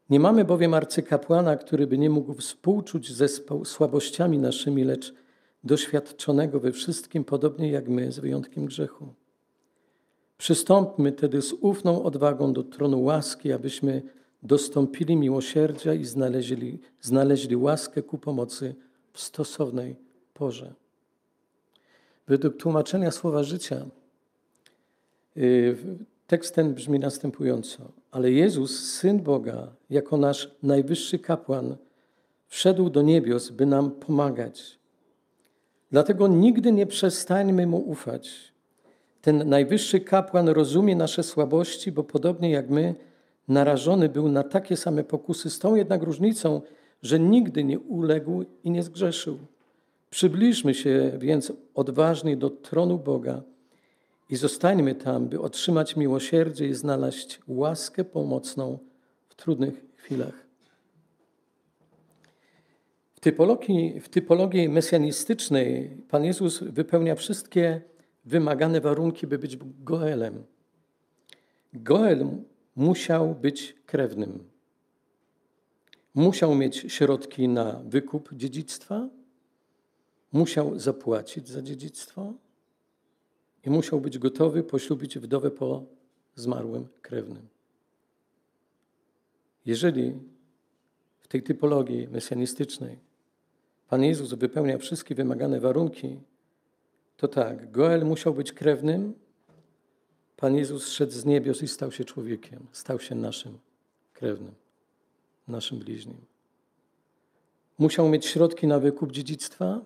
Nie 0.10 0.20
mamy 0.20 0.46
bowiem 0.46 0.74
arcykapłana, 0.74 1.58
który 1.58 1.88
by 1.88 1.98
nie 1.98 2.10
mógł 2.10 2.34
współczuć 2.34 3.14
ze 3.14 3.28
słabościami 3.66 4.38
naszymi, 4.38 4.84
lecz 4.84 5.14
doświadczonego 5.64 6.60
we 6.60 6.72
wszystkim, 6.72 7.24
podobnie 7.24 7.72
jak 7.72 7.90
my, 7.90 8.12
z 8.12 8.20
wyjątkiem 8.20 8.66
grzechu. 8.66 9.14
Przystąpmy 10.38 11.12
tedy 11.12 11.42
z 11.42 11.54
ufną 11.54 12.04
odwagą 12.04 12.54
do 12.54 12.64
tronu 12.64 13.04
łaski, 13.04 13.52
abyśmy 13.52 14.02
dostąpili 14.44 15.16
miłosierdzia 15.16 15.94
i 15.94 16.06
znaleźli, 16.06 16.80
znaleźli 17.02 17.56
łaskę 17.56 18.02
ku 18.02 18.18
pomocy 18.18 18.76
w 19.14 19.22
stosownej 19.22 19.96
porze. 20.34 20.74
Według 22.28 22.58
tłumaczenia 22.58 23.12
słowa 23.12 23.44
życia 23.44 23.86
y, 25.38 25.78
tekst 26.28 26.56
ten 26.56 26.74
brzmi 26.74 27.00
następująco. 27.00 27.92
Ale 28.12 28.32
Jezus, 28.32 28.92
Syn 28.94 29.20
Boga, 29.20 29.68
jako 29.94 30.18
nasz 30.18 30.52
najwyższy 30.64 31.20
kapłan, 31.20 31.76
wszedł 32.48 32.90
do 32.90 33.02
niebios, 33.02 33.50
by 33.50 33.66
nam 33.66 33.92
pomagać. 33.92 34.80
Dlatego 35.92 36.28
nigdy 36.28 36.72
nie 36.72 36.86
przestańmy 36.86 37.68
mu 37.68 37.78
ufać. 37.78 38.54
Ten 39.22 39.50
najwyższy 39.50 40.00
kapłan 40.00 40.50
rozumie 40.50 40.96
nasze 40.96 41.24
słabości, 41.24 41.92
bo 41.92 42.04
podobnie 42.04 42.52
jak 42.52 42.70
my, 42.70 42.96
narażony 43.48 44.10
był 44.10 44.30
na 44.30 44.44
takie 44.44 44.78
same 44.78 45.04
pokusy, 45.04 45.50
z 45.50 45.60
tą 45.60 45.76
jednak 45.76 46.04
różnicą, 46.04 46.62
że 47.02 47.20
nigdy 47.20 47.64
nie 47.64 47.80
uległ 47.80 48.46
i 48.64 48.72
nie 48.72 48.84
zgrzeszył. 48.84 49.38
Przybliżmy 50.10 50.74
się 50.74 51.12
więc 51.18 51.54
odważnie 51.76 52.38
do 52.38 52.50
tronu 52.50 52.98
Boga 52.98 53.42
i 54.30 54.36
zostańmy 54.36 54.96
tam, 54.96 55.28
by 55.28 55.42
otrzymać 55.42 55.96
miłosierdzie 55.96 56.68
i 56.68 56.74
znaleźć 56.74 57.40
łaskę 57.48 58.04
pomocną 58.04 58.78
w 59.34 59.36
trudnych 59.36 59.74
chwilach. 59.96 60.48
W 63.16 63.20
typologii, 63.20 64.00
w 64.00 64.10
typologii 64.10 64.70
mesjanistycznej 64.70 65.98
Pan 66.10 66.26
Jezus 66.26 66.64
wypełnia 66.64 67.16
wszystkie 67.16 67.82
wymagane 68.26 68.82
warunki, 68.82 69.28
by 69.28 69.40
być 69.40 69.58
Goelem. 69.80 70.44
Goel 71.74 72.28
musiał 72.76 73.36
być 73.36 73.76
krewnym. 73.86 74.50
Musiał 76.16 76.56
mieć 76.56 76.86
środki 76.88 77.48
na 77.48 77.82
wykup 77.86 78.34
dziedzictwa, 78.34 79.10
musiał 80.32 80.80
zapłacić 80.80 81.48
za 81.50 81.62
dziedzictwo 81.62 82.34
i 83.66 83.70
musiał 83.70 84.02
być 84.02 84.20
gotowy 84.20 84.64
poślubić 84.64 85.20
wdowę 85.20 85.52
po 85.52 85.84
zmarłym 86.36 86.88
krewnym. 87.02 87.54
Jeżeli 89.66 90.14
w 91.20 91.28
tej 91.28 91.44
typologii 91.44 92.08
mesjanistycznej 92.08 93.00
Pan 93.90 94.04
Jezus 94.04 94.34
wypełnia 94.34 94.78
wszystkie 94.78 95.16
wymagane 95.16 95.60
warunki, 95.60 96.20
to 97.18 97.28
tak, 97.28 97.72
Goel 97.72 98.06
musiał 98.06 98.34
być 98.34 98.54
krewnym, 98.54 99.14
Pan 100.38 100.56
Jezus 100.56 100.90
szedł 100.90 101.12
z 101.12 101.26
niebios 101.26 101.64
i 101.64 101.68
stał 101.68 101.92
się 101.92 102.06
człowiekiem, 102.06 102.68
stał 102.72 103.00
się 103.00 103.16
naszym 103.16 103.60
krewnym, 104.14 104.56
naszym 105.48 105.80
bliźnim. 105.80 106.26
Musiał 107.78 108.10
mieć 108.10 108.26
środki 108.26 108.68
na 108.68 108.80
wykup 108.80 109.12
dziedzictwa, 109.12 109.82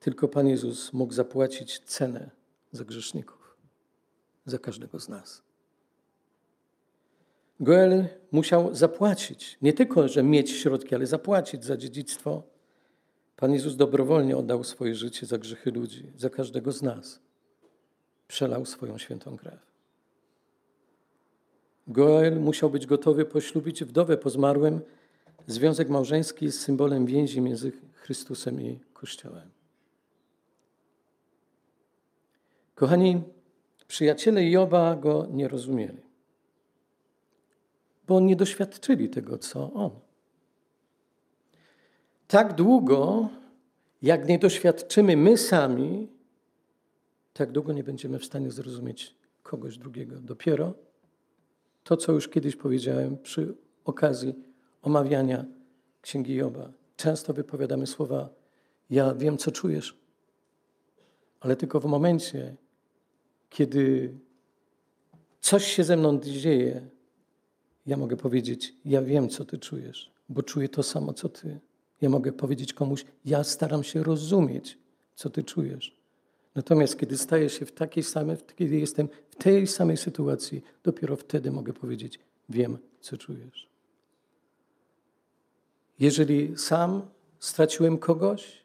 tylko 0.00 0.28
Pan 0.28 0.48
Jezus 0.48 0.92
mógł 0.92 1.12
zapłacić 1.12 1.78
cenę 1.78 2.30
za 2.72 2.84
grzeszników, 2.84 3.56
za 4.46 4.58
każdego 4.58 5.00
z 5.00 5.08
nas. 5.08 5.42
Goel 7.60 8.04
musiał 8.32 8.74
zapłacić, 8.74 9.58
nie 9.62 9.72
tylko, 9.72 10.08
że 10.08 10.22
mieć 10.22 10.50
środki, 10.50 10.94
ale 10.94 11.06
zapłacić 11.06 11.64
za 11.64 11.76
dziedzictwo. 11.76 12.42
Pan 13.36 13.52
Jezus 13.52 13.76
dobrowolnie 13.76 14.36
oddał 14.36 14.64
swoje 14.64 14.94
życie 14.94 15.26
za 15.26 15.38
grzechy 15.38 15.70
ludzi, 15.70 16.12
za 16.16 16.30
każdego 16.30 16.72
z 16.72 16.82
nas. 16.82 17.20
Przelał 18.28 18.66
swoją 18.66 18.98
świętą 18.98 19.36
krew. 19.36 19.70
Goel 21.86 22.40
musiał 22.40 22.70
być 22.70 22.86
gotowy 22.86 23.24
poślubić 23.24 23.84
wdowę 23.84 24.16
po 24.16 24.30
zmarłym. 24.30 24.80
Związek 25.46 25.88
małżeński 25.88 26.44
jest 26.44 26.60
symbolem 26.60 27.06
więzi 27.06 27.40
między 27.40 27.72
Chrystusem 27.94 28.60
i 28.60 28.80
Kościołem. 28.92 29.50
Kochani, 32.74 33.22
przyjaciele 33.88 34.44
Joba 34.44 34.96
go 34.96 35.26
nie 35.30 35.48
rozumieli, 35.48 36.02
bo 38.10 38.20
nie 38.20 38.36
doświadczyli 38.36 39.08
tego, 39.08 39.38
co 39.38 39.72
on. 39.72 39.90
Tak 42.28 42.54
długo, 42.54 43.28
jak 44.02 44.28
nie 44.28 44.38
doświadczymy 44.38 45.16
my 45.16 45.38
sami, 45.38 46.08
tak 47.32 47.52
długo 47.52 47.72
nie 47.72 47.84
będziemy 47.84 48.18
w 48.18 48.24
stanie 48.24 48.50
zrozumieć 48.50 49.14
kogoś 49.42 49.78
drugiego. 49.78 50.16
Dopiero 50.20 50.74
to, 51.84 51.96
co 51.96 52.12
już 52.12 52.28
kiedyś 52.28 52.56
powiedziałem 52.56 53.18
przy 53.18 53.54
okazji 53.84 54.34
omawiania 54.82 55.44
Księgi 56.02 56.34
Joba. 56.34 56.72
Często 56.96 57.34
wypowiadamy 57.34 57.86
słowa: 57.86 58.28
Ja 58.90 59.14
wiem, 59.14 59.38
co 59.38 59.52
czujesz, 59.52 59.98
ale 61.40 61.56
tylko 61.56 61.80
w 61.80 61.84
momencie, 61.84 62.56
kiedy 63.50 64.14
coś 65.40 65.64
się 65.64 65.84
ze 65.84 65.96
mną 65.96 66.20
dzieje, 66.20 66.90
ja 67.90 67.96
mogę 67.96 68.16
powiedzieć: 68.16 68.74
Ja 68.84 69.02
wiem, 69.02 69.28
co 69.28 69.44
ty 69.44 69.58
czujesz, 69.58 70.10
bo 70.28 70.42
czuję 70.42 70.68
to 70.68 70.82
samo, 70.82 71.12
co 71.12 71.28
ty. 71.28 71.60
Ja 72.00 72.08
mogę 72.08 72.32
powiedzieć 72.32 72.72
komuś: 72.72 73.04
Ja 73.24 73.44
staram 73.44 73.84
się 73.84 74.02
rozumieć, 74.02 74.78
co 75.14 75.30
ty 75.30 75.44
czujesz. 75.44 75.96
Natomiast 76.54 76.98
kiedy 76.98 77.18
staję 77.18 77.48
się 77.48 77.66
w 77.66 77.72
takiej 77.72 78.02
samej, 78.02 78.36
kiedy 78.56 78.76
jestem 78.76 79.08
w 79.30 79.36
tej 79.36 79.66
samej 79.66 79.96
sytuacji, 79.96 80.62
dopiero 80.82 81.16
wtedy 81.16 81.50
mogę 81.50 81.72
powiedzieć: 81.72 82.18
Wiem, 82.48 82.78
co 83.00 83.18
czujesz. 83.18 83.68
Jeżeli 85.98 86.58
sam 86.58 87.02
straciłem 87.38 87.98
kogoś, 87.98 88.64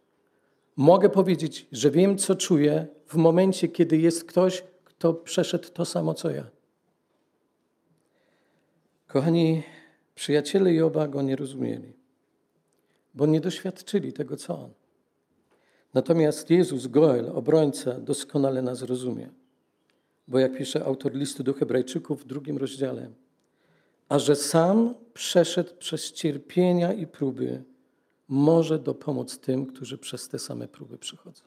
mogę 0.75 1.09
powiedzieć, 1.09 1.67
że 1.71 1.91
wiem, 1.91 2.17
co 2.17 2.35
czuję 2.35 2.88
w 3.07 3.15
momencie, 3.15 3.67
kiedy 3.67 3.97
jest 3.97 4.23
ktoś, 4.23 4.63
kto 4.83 5.13
przeszedł 5.13 5.69
to 5.69 5.85
samo, 5.85 6.13
co 6.13 6.29
ja. 6.29 6.55
Kochani, 9.15 9.63
przyjaciele 10.15 10.73
Joba 10.73 11.08
go 11.08 11.21
nie 11.21 11.36
rozumieli, 11.36 11.93
bo 13.13 13.25
nie 13.25 13.41
doświadczyli 13.41 14.13
tego, 14.13 14.38
co 14.38 14.60
on. 14.60 14.69
Natomiast 15.93 16.49
Jezus, 16.49 16.88
Goel, 16.88 17.30
obrońca, 17.30 17.99
doskonale 17.99 18.62
nas 18.62 18.82
rozumie. 18.82 19.30
Bo 20.28 20.39
jak 20.39 20.58
pisze 20.58 20.86
autor 20.86 21.13
listu 21.13 21.43
do 21.43 21.54
Hebrajczyków 21.54 22.23
w 22.23 22.28
drugim 22.28 22.58
rozdziale, 22.58 23.10
a 24.10 24.19
że 24.19 24.36
sam 24.36 24.95
przeszedł 25.13 25.75
przez 25.75 26.12
cierpienia 26.12 26.93
i 26.93 27.08
próby, 27.08 27.63
może 28.28 28.80
dopomóc 28.80 29.39
tym, 29.39 29.65
którzy 29.65 29.97
przez 29.97 30.30
te 30.30 30.39
same 30.39 30.67
próby 30.67 30.97
przychodzą. 30.97 31.43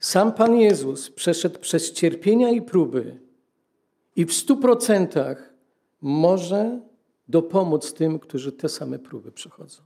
Sam 0.00 0.32
Pan 0.32 0.56
Jezus 0.56 1.10
przeszedł 1.10 1.58
przez 1.58 1.92
cierpienia 1.92 2.50
i 2.50 2.62
próby 2.62 3.18
i 4.16 4.24
w 4.24 4.32
stu 4.32 4.56
procentach 4.56 5.55
może 6.06 6.80
dopomóc 7.28 7.94
tym, 7.94 8.18
którzy 8.18 8.52
te 8.52 8.68
same 8.68 8.98
próby 8.98 9.32
przychodzą. 9.32 9.82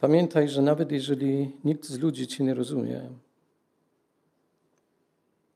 Pamiętaj, 0.00 0.48
że 0.48 0.62
nawet 0.62 0.92
jeżeli 0.92 1.56
nikt 1.64 1.84
z 1.84 1.98
ludzi 1.98 2.26
Cię 2.26 2.44
nie 2.44 2.54
rozumie, 2.54 3.10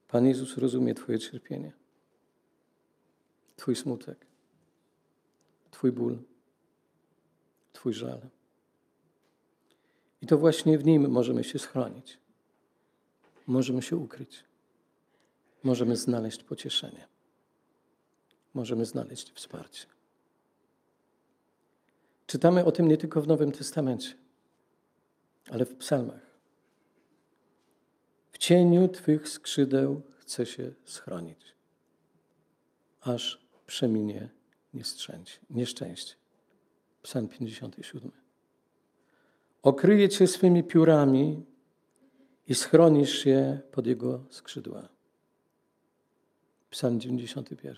Pan 0.09 0.27
Jezus 0.27 0.57
rozumie 0.57 0.95
Twoje 0.95 1.19
cierpienie, 1.19 1.73
Twój 3.57 3.77
smutek, 3.77 4.27
Twój 5.71 5.93
ból, 5.93 6.19
Twój 7.73 7.95
żal. 7.95 8.21
I 10.23 10.27
to 10.27 10.39
właśnie 10.39 10.79
w 10.79 10.85
Nim 10.85 11.11
możemy 11.11 11.45
się 11.45 11.59
schronić. 11.59 12.19
Możemy 13.47 13.83
się 13.83 13.97
ukryć. 13.97 14.46
Możemy 15.67 15.97
znaleźć 15.97 16.43
pocieszenie. 16.43 17.09
Możemy 18.55 18.87
znaleźć 18.87 19.33
wsparcie. 19.33 19.87
Czytamy 22.27 22.65
o 22.65 22.73
tym 22.73 22.89
nie 22.89 22.97
tylko 22.97 23.23
w 23.23 23.27
Nowym 23.27 23.53
Testamencie, 23.53 24.15
ale 25.51 25.65
w 25.65 25.77
psalmach. 25.77 26.27
W 28.33 28.39
cieniu 28.39 28.89
Twych 28.89 29.29
skrzydeł 29.29 30.03
chcę 30.19 30.47
się 30.47 30.73
schronić, 30.85 31.55
aż 33.01 33.47
przeminie 33.67 34.29
nieszczęście. 35.51 36.15
Psalm 37.03 37.29
57. 37.29 38.11
Okryje 39.63 40.09
Cię 40.09 40.27
swymi 40.27 40.65
piórami 40.65 41.45
i 42.49 42.55
schronisz 42.55 43.19
się 43.19 43.61
pod 43.73 43.87
Jego 43.87 44.25
skrzydła. 44.31 44.96
Psalm 46.77 47.01
91. 47.01 47.77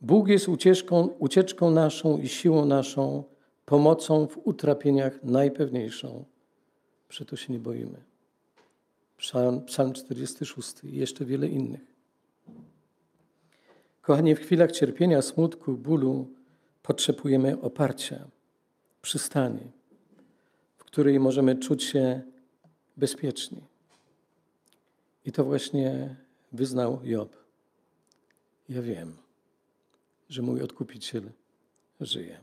Bóg 0.00 0.28
jest 0.28 0.48
ucieczką, 0.48 1.06
ucieczką 1.06 1.70
naszą 1.70 2.18
i 2.18 2.28
siłą 2.28 2.64
naszą, 2.64 3.24
pomocą 3.66 4.26
w 4.26 4.38
utrapieniach 4.44 5.22
najpewniejszą. 5.22 6.24
Przeto 7.08 7.36
się 7.36 7.52
nie 7.52 7.58
boimy. 7.58 8.02
Psalm, 9.18 9.64
Psalm 9.64 9.92
46 9.92 10.84
i 10.84 10.96
jeszcze 10.96 11.24
wiele 11.24 11.48
innych. 11.48 11.92
Kochani, 14.02 14.34
w 14.34 14.40
chwilach 14.40 14.72
cierpienia, 14.72 15.22
smutku, 15.22 15.72
bólu 15.72 16.28
potrzebujemy 16.82 17.60
oparcia 17.60 18.28
przystani, 19.02 19.72
w 20.76 20.84
której 20.84 21.20
możemy 21.20 21.56
czuć 21.56 21.84
się 21.84 22.22
bezpieczni. 22.96 23.60
I 25.24 25.32
to 25.32 25.44
właśnie 25.44 26.16
wyznał 26.52 27.00
Job. 27.04 27.36
Ja 28.68 28.82
wiem, 28.82 29.16
że 30.28 30.42
mój 30.42 30.62
odkupiciel 30.62 31.30
żyje. 32.00 32.40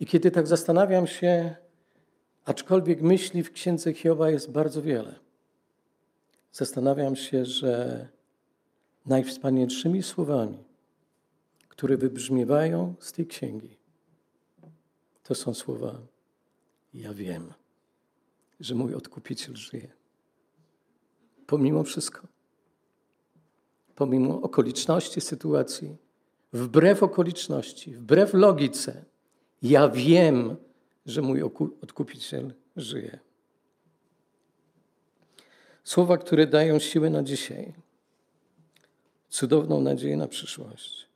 I 0.00 0.06
kiedy 0.06 0.30
tak 0.30 0.46
zastanawiam 0.46 1.06
się, 1.06 1.56
aczkolwiek 2.44 3.02
myśli 3.02 3.42
w 3.42 3.52
księdze 3.52 3.94
Hioba 3.94 4.30
jest 4.30 4.50
bardzo 4.50 4.82
wiele, 4.82 5.14
zastanawiam 6.52 7.16
się, 7.16 7.44
że 7.44 8.08
najwspanialszymi 9.06 10.02
słowami, 10.02 10.64
które 11.68 11.96
wybrzmiewają 11.96 12.94
z 13.00 13.12
tej 13.12 13.26
księgi, 13.26 13.76
to 15.22 15.34
są 15.34 15.54
słowa: 15.54 16.00
Ja 16.94 17.14
wiem, 17.14 17.52
że 18.60 18.74
mój 18.74 18.94
odkupiciel 18.94 19.56
żyje. 19.56 19.97
Pomimo 21.48 21.84
wszystko, 21.84 22.26
pomimo 23.94 24.42
okoliczności 24.42 25.20
sytuacji, 25.20 25.96
wbrew 26.52 27.02
okoliczności, 27.02 27.94
wbrew 27.94 28.34
logice, 28.34 29.04
ja 29.62 29.88
wiem, 29.88 30.56
że 31.06 31.22
mój 31.22 31.42
odkupiciel 31.82 32.54
żyje. 32.76 33.18
Słowa, 35.84 36.18
które 36.18 36.46
dają 36.46 36.78
siłę 36.78 37.10
na 37.10 37.22
dzisiaj, 37.22 37.74
cudowną 39.28 39.80
nadzieję 39.80 40.16
na 40.16 40.28
przyszłość. 40.28 41.08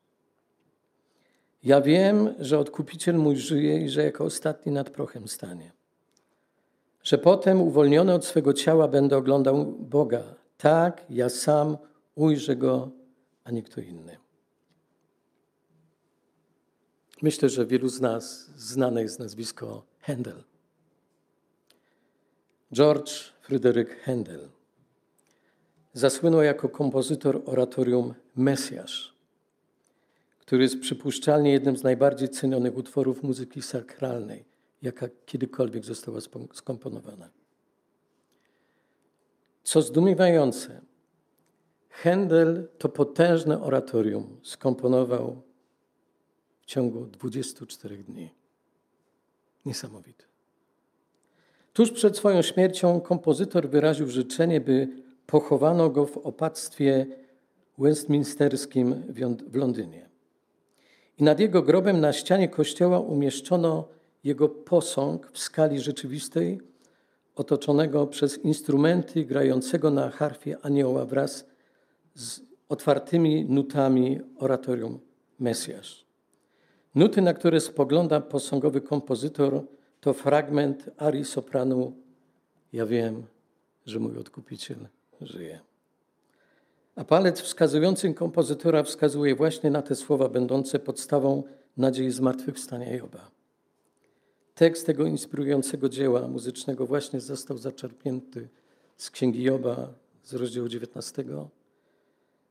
Ja 1.63 1.81
wiem, 1.81 2.35
że 2.39 2.59
odkupiciel 2.59 3.17
mój 3.17 3.37
żyje 3.37 3.85
i 3.85 3.89
że 3.89 4.03
jako 4.03 4.25
ostatni 4.25 4.73
nad 4.73 4.91
prochem 4.91 5.29
stanie. 5.29 5.73
Że 7.03 7.19
potem 7.19 7.61
uwolniony 7.61 8.15
od 8.15 8.25
swego 8.25 8.53
ciała 8.53 8.89
będę 8.89 9.17
oglądał 9.17 9.67
Boga. 9.67 10.23
Tak, 10.59 11.05
ja 11.11 11.29
sam 11.29 11.77
ujrzę 12.15 12.57
go, 12.57 12.91
a 13.45 13.51
nie 13.51 13.63
kto 13.63 13.81
inny. 13.81 14.17
Myślę, 17.23 17.49
że 17.49 17.67
wielu 17.67 17.89
z 17.89 18.01
nas 18.01 18.51
znane 18.57 19.03
jest 19.03 19.19
nazwisko 19.19 19.83
Handel. 20.01 20.45
George 22.73 23.33
Fryderyk 23.43 24.03
Handel 24.03 24.49
zasłynął 25.93 26.43
jako 26.43 26.69
kompozytor 26.69 27.43
oratorium 27.47 28.15
Mesjasz, 28.37 29.15
który 30.39 30.63
jest 30.63 30.81
przypuszczalnie 30.81 31.53
jednym 31.53 31.77
z 31.77 31.83
najbardziej 31.83 32.29
cenionych 32.29 32.77
utworów 32.77 33.23
muzyki 33.23 33.63
sakralnej, 33.63 34.45
jaka 34.83 35.09
kiedykolwiek 35.27 35.85
została 35.85 36.19
skomponowana. 36.53 37.29
Co 39.63 39.83
zdumiewające, 39.83 40.81
Handel 41.91 42.69
to 42.79 42.89
potężne 42.89 43.63
oratorium 43.63 44.41
skomponował 44.43 45.43
w 46.61 46.67
ciągu 46.67 47.07
24 47.07 47.97
dni. 47.97 48.31
Niesamowite. 49.67 50.25
Tuż 51.73 51.91
przed 51.91 52.17
swoją 52.17 52.43
śmiercią 52.43 53.01
kompozytor 53.01 53.71
wyraził 53.71 54.09
życzenie, 54.09 54.61
by 54.61 54.89
pochowano 55.27 55.91
go 55.91 56.07
w 56.07 56.19
opactwie 56.19 57.07
westminsterskim 57.79 59.03
w 59.49 59.57
Londynie. 59.57 60.09
I 61.19 61.23
nad 61.23 61.41
jego 61.41 61.63
grobem 61.63 62.01
na 62.01 62.13
ścianie 62.13 62.49
kościoła 62.49 63.01
umieszczono 63.01 63.89
jego 64.25 64.49
posąg 64.49 65.31
w 65.33 65.39
skali 65.39 65.81
rzeczywistej, 65.81 66.61
otoczonego 67.35 68.07
przez 68.07 68.39
instrumenty 68.39 69.25
grającego 69.25 69.91
na 69.91 70.11
harfie 70.11 70.57
anioła 70.63 71.05
wraz 71.05 71.47
z 72.15 72.41
otwartymi 72.69 73.45
nutami 73.45 74.21
oratorium 74.39 74.99
Mesjasz. 75.41 76.05
Nuty, 76.95 77.23
na 77.23 77.35
które 77.35 77.61
spogląda 77.61 78.21
posągowy 78.21 78.81
kompozytor, 78.81 79.63
to 80.01 80.13
fragment 80.13 80.91
arii 80.97 81.25
sopranu 81.25 81.93
Ja 82.73 82.87
wiem, 82.87 83.27
że 83.87 83.99
mój 83.99 84.19
odkupiciel 84.19 84.77
żyje. 85.21 85.61
A 86.97 87.05
palec 87.05 87.41
wskazujący 87.41 88.15
kompozytora 88.15 88.83
wskazuje 88.83 89.35
właśnie 89.35 89.71
na 89.71 89.83
te 89.83 89.95
słowa 89.95 90.29
będące 90.29 90.79
podstawą 90.79 91.43
nadziei 91.77 92.11
zmartwychwstania 92.11 92.97
Joba. 92.97 93.31
Tekst 94.55 94.87
tego 94.87 95.07
inspirującego 95.07 95.89
dzieła 95.89 96.29
muzycznego 96.29 96.87
właśnie 96.87 97.21
został 97.21 97.59
zaczerpnięty 97.59 98.49
z 98.97 99.11
Księgi 99.11 99.43
Joba 99.43 99.95
z 100.25 100.35
rozdziału 100.35 100.69
19, 100.69 101.25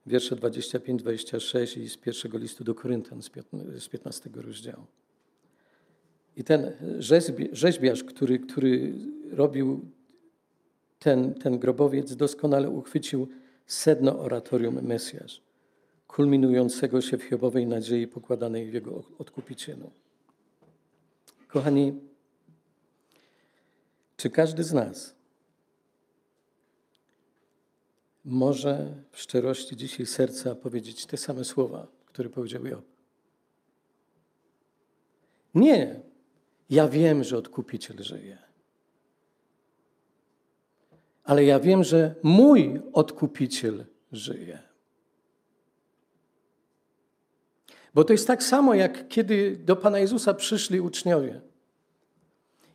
wiersze 0.05 0.35
25-26 0.35 1.79
i 1.79 1.89
z 1.89 1.97
pierwszego 1.97 2.37
listu 2.37 2.63
do 2.63 2.75
Koryntian 2.75 3.21
z 3.79 3.87
15 3.89 4.29
rozdziału. 4.33 4.85
I 6.37 6.43
ten 6.43 6.71
rzeźbiarz, 7.51 8.03
który, 8.03 8.39
który 8.39 8.93
robił 9.31 9.81
ten, 10.99 11.33
ten 11.33 11.59
grobowiec, 11.59 12.15
doskonale 12.15 12.69
uchwycił 12.69 13.27
sedno 13.67 14.19
oratorium 14.19 14.81
Mesjasz, 14.81 15.41
kulminującego 16.07 17.01
się 17.01 17.17
w 17.17 17.23
Hiobowej 17.23 17.67
nadziei 17.67 18.07
pokładanej 18.07 18.71
w 18.71 18.73
jego 18.73 19.03
odkupicielu. 19.19 19.91
Kochani, 21.51 21.99
czy 24.17 24.29
każdy 24.29 24.63
z 24.63 24.73
nas 24.73 25.15
może 28.25 28.93
w 29.11 29.19
szczerości 29.19 29.75
dzisiaj 29.75 30.05
serca 30.05 30.55
powiedzieć 30.55 31.05
te 31.05 31.17
same 31.17 31.43
słowa, 31.43 31.87
które 32.05 32.29
powiedział 32.29 32.65
Job? 32.65 32.85
Nie. 35.55 36.01
Ja 36.69 36.87
wiem, 36.87 37.23
że 37.23 37.37
odkupiciel 37.37 38.03
żyje. 38.03 38.37
Ale 41.23 41.43
ja 41.43 41.59
wiem, 41.59 41.83
że 41.83 42.15
mój 42.23 42.81
odkupiciel 42.93 43.85
żyje. 44.11 44.70
Bo 47.93 48.03
to 48.03 48.13
jest 48.13 48.27
tak 48.27 48.43
samo, 48.43 48.73
jak 48.73 49.07
kiedy 49.07 49.57
do 49.65 49.75
Pana 49.75 49.99
Jezusa 49.99 50.33
przyszli 50.33 50.81
uczniowie 50.81 51.41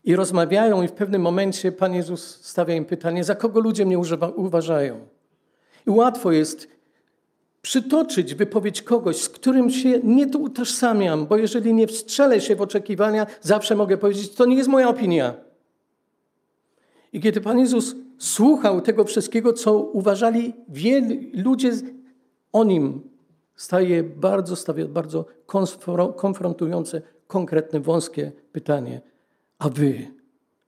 i 0.05 0.17
rozmawiają, 0.17 0.83
i 0.83 0.89
w 0.89 0.93
pewnym 0.93 1.23
momencie 1.23 1.73
Pan 1.73 1.95
Jezus 1.95 2.41
stawia 2.45 2.75
im 2.75 2.85
pytanie: 2.85 3.25
za 3.25 3.35
kogo 3.35 3.61
ludzie 3.61 3.87
mnie 3.87 3.99
uważają? 4.37 5.07
I 5.87 5.91
łatwo 5.91 6.33
jest 6.33 6.69
przytoczyć 7.63 8.35
wypowiedź 8.35 8.83
kogoś, 8.83 9.17
z 9.17 9.29
którym 9.29 9.71
się 9.71 10.01
nie 10.05 10.27
utożsamiam, 10.27 11.27
bo 11.27 11.37
jeżeli 11.37 11.75
nie 11.75 11.87
wstrzelę 11.87 12.41
się 12.41 12.57
w 12.57 12.63
oczekiwania, 12.63 13.27
zawsze 13.41 13.77
mogę 13.77 13.97
powiedzieć: 13.97 14.35
to 14.35 14.47
nie 14.47 14.57
jest 14.57 14.69
moja 14.69 14.89
opinia. 14.89 15.35
I 17.13 17.21
kiedy 17.21 17.41
Pan 17.41 17.59
Jezus 17.59 17.95
słuchał 18.19 18.81
tego 18.81 19.05
wszystkiego, 19.05 19.53
co 19.53 19.79
uważali 19.79 20.55
wielu 20.69 21.15
ludzie 21.35 21.73
o 22.53 22.65
nim, 22.65 23.16
staje 23.57 24.03
bardzo, 24.03 24.57
stawia 24.57 24.87
bardzo 24.87 25.25
konfrontujące, 26.17 27.03
konkretne, 27.27 27.81
wąskie 27.81 28.33
pytanie: 28.53 29.01
A 29.59 29.69
wy 29.69 30.07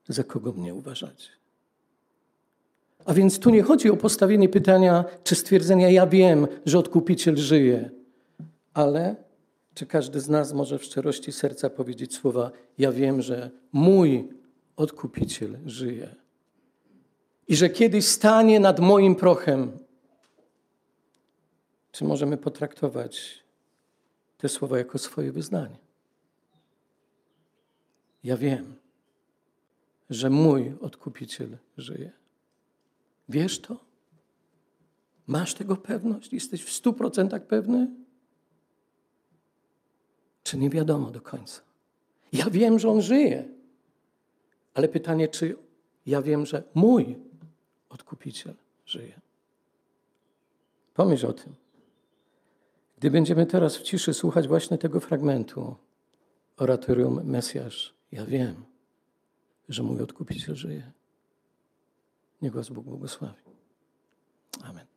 za 0.09 0.25
kogo 0.25 0.53
mnie 0.53 0.75
uważacie? 0.75 1.31
A 3.05 3.15
więc 3.15 3.39
tu 3.39 3.51
nie 3.51 3.63
chodzi 3.63 3.91
o 3.91 3.97
postawienie 3.97 4.49
pytania 4.49 5.05
czy 5.25 5.35
stwierdzenia: 5.35 5.91
Ja 5.91 6.07
wiem, 6.07 6.47
że 6.67 6.79
odkupiciel 6.79 7.37
żyje, 7.37 7.91
ale 8.75 9.17
czy 9.75 9.87
każdy 9.87 10.21
z 10.21 10.29
nas 10.29 10.53
może 10.53 10.79
w 10.79 10.85
szczerości 10.85 11.33
serca 11.33 11.71
powiedzieć 11.71 12.15
słowa: 12.15 12.51
Ja 12.79 12.93
wiem, 12.93 13.23
że 13.23 13.51
mój 13.73 14.29
odkupiciel 14.77 15.59
żyje 15.67 16.15
i 17.49 17.57
że 17.57 17.71
kiedyś 17.71 18.07
stanie 18.07 18.61
nad 18.61 18.81
moim 18.81 19.15
prochem. 19.15 19.79
Czy 21.99 22.05
możemy 22.05 22.37
potraktować 22.37 23.45
te 24.37 24.49
słowa 24.49 24.79
jako 24.79 24.99
swoje 24.99 25.33
wyznanie? 25.33 25.79
Ja 28.25 28.37
wiem, 28.37 28.75
że 30.11 30.31
mój 30.31 30.73
odkupiciel 30.81 31.59
żyje. 31.77 32.13
Wiesz 33.29 33.61
to? 33.61 33.77
Masz 35.27 35.55
tego 35.55 35.77
pewność? 35.77 36.33
Jesteś 36.33 36.65
w 36.65 36.73
stu 36.73 36.93
procentach 36.93 37.47
pewny? 37.47 37.91
Czy 40.43 40.59
nie 40.59 40.71
wiadomo 40.71 41.11
do 41.11 41.21
końca? 41.21 41.61
Ja 42.33 42.51
wiem, 42.51 42.79
że 42.79 42.89
on 42.89 43.03
żyje, 43.03 43.49
ale 44.75 44.89
pytanie, 44.89 45.29
czy 45.29 45.57
ja 46.07 46.23
wiem, 46.23 46.47
że 46.47 46.63
mój 46.75 47.19
odkupiciel 47.89 48.55
żyje. 48.87 49.21
Pomyśl 50.95 51.27
o 51.27 51.33
tym. 51.33 51.68
Gdy 52.99 53.11
będziemy 53.11 53.47
teraz 53.47 53.77
w 53.77 53.83
ciszy 53.83 54.15
słuchać 54.15 54.49
właśnie 54.49 54.79
tego 54.79 55.01
fragmentu 55.01 55.77
oratorium 56.57 57.25
Mesjasz, 57.25 57.95
ja 58.13 58.27
wiem, 58.27 58.65
że 59.69 59.83
mój 59.83 60.01
odkupiciel 60.01 60.55
żyje. 60.55 60.93
Niech 62.43 62.53
Was 62.53 62.69
Bóg 62.69 62.85
błogosławi. 62.85 63.43
Amen. 64.63 64.88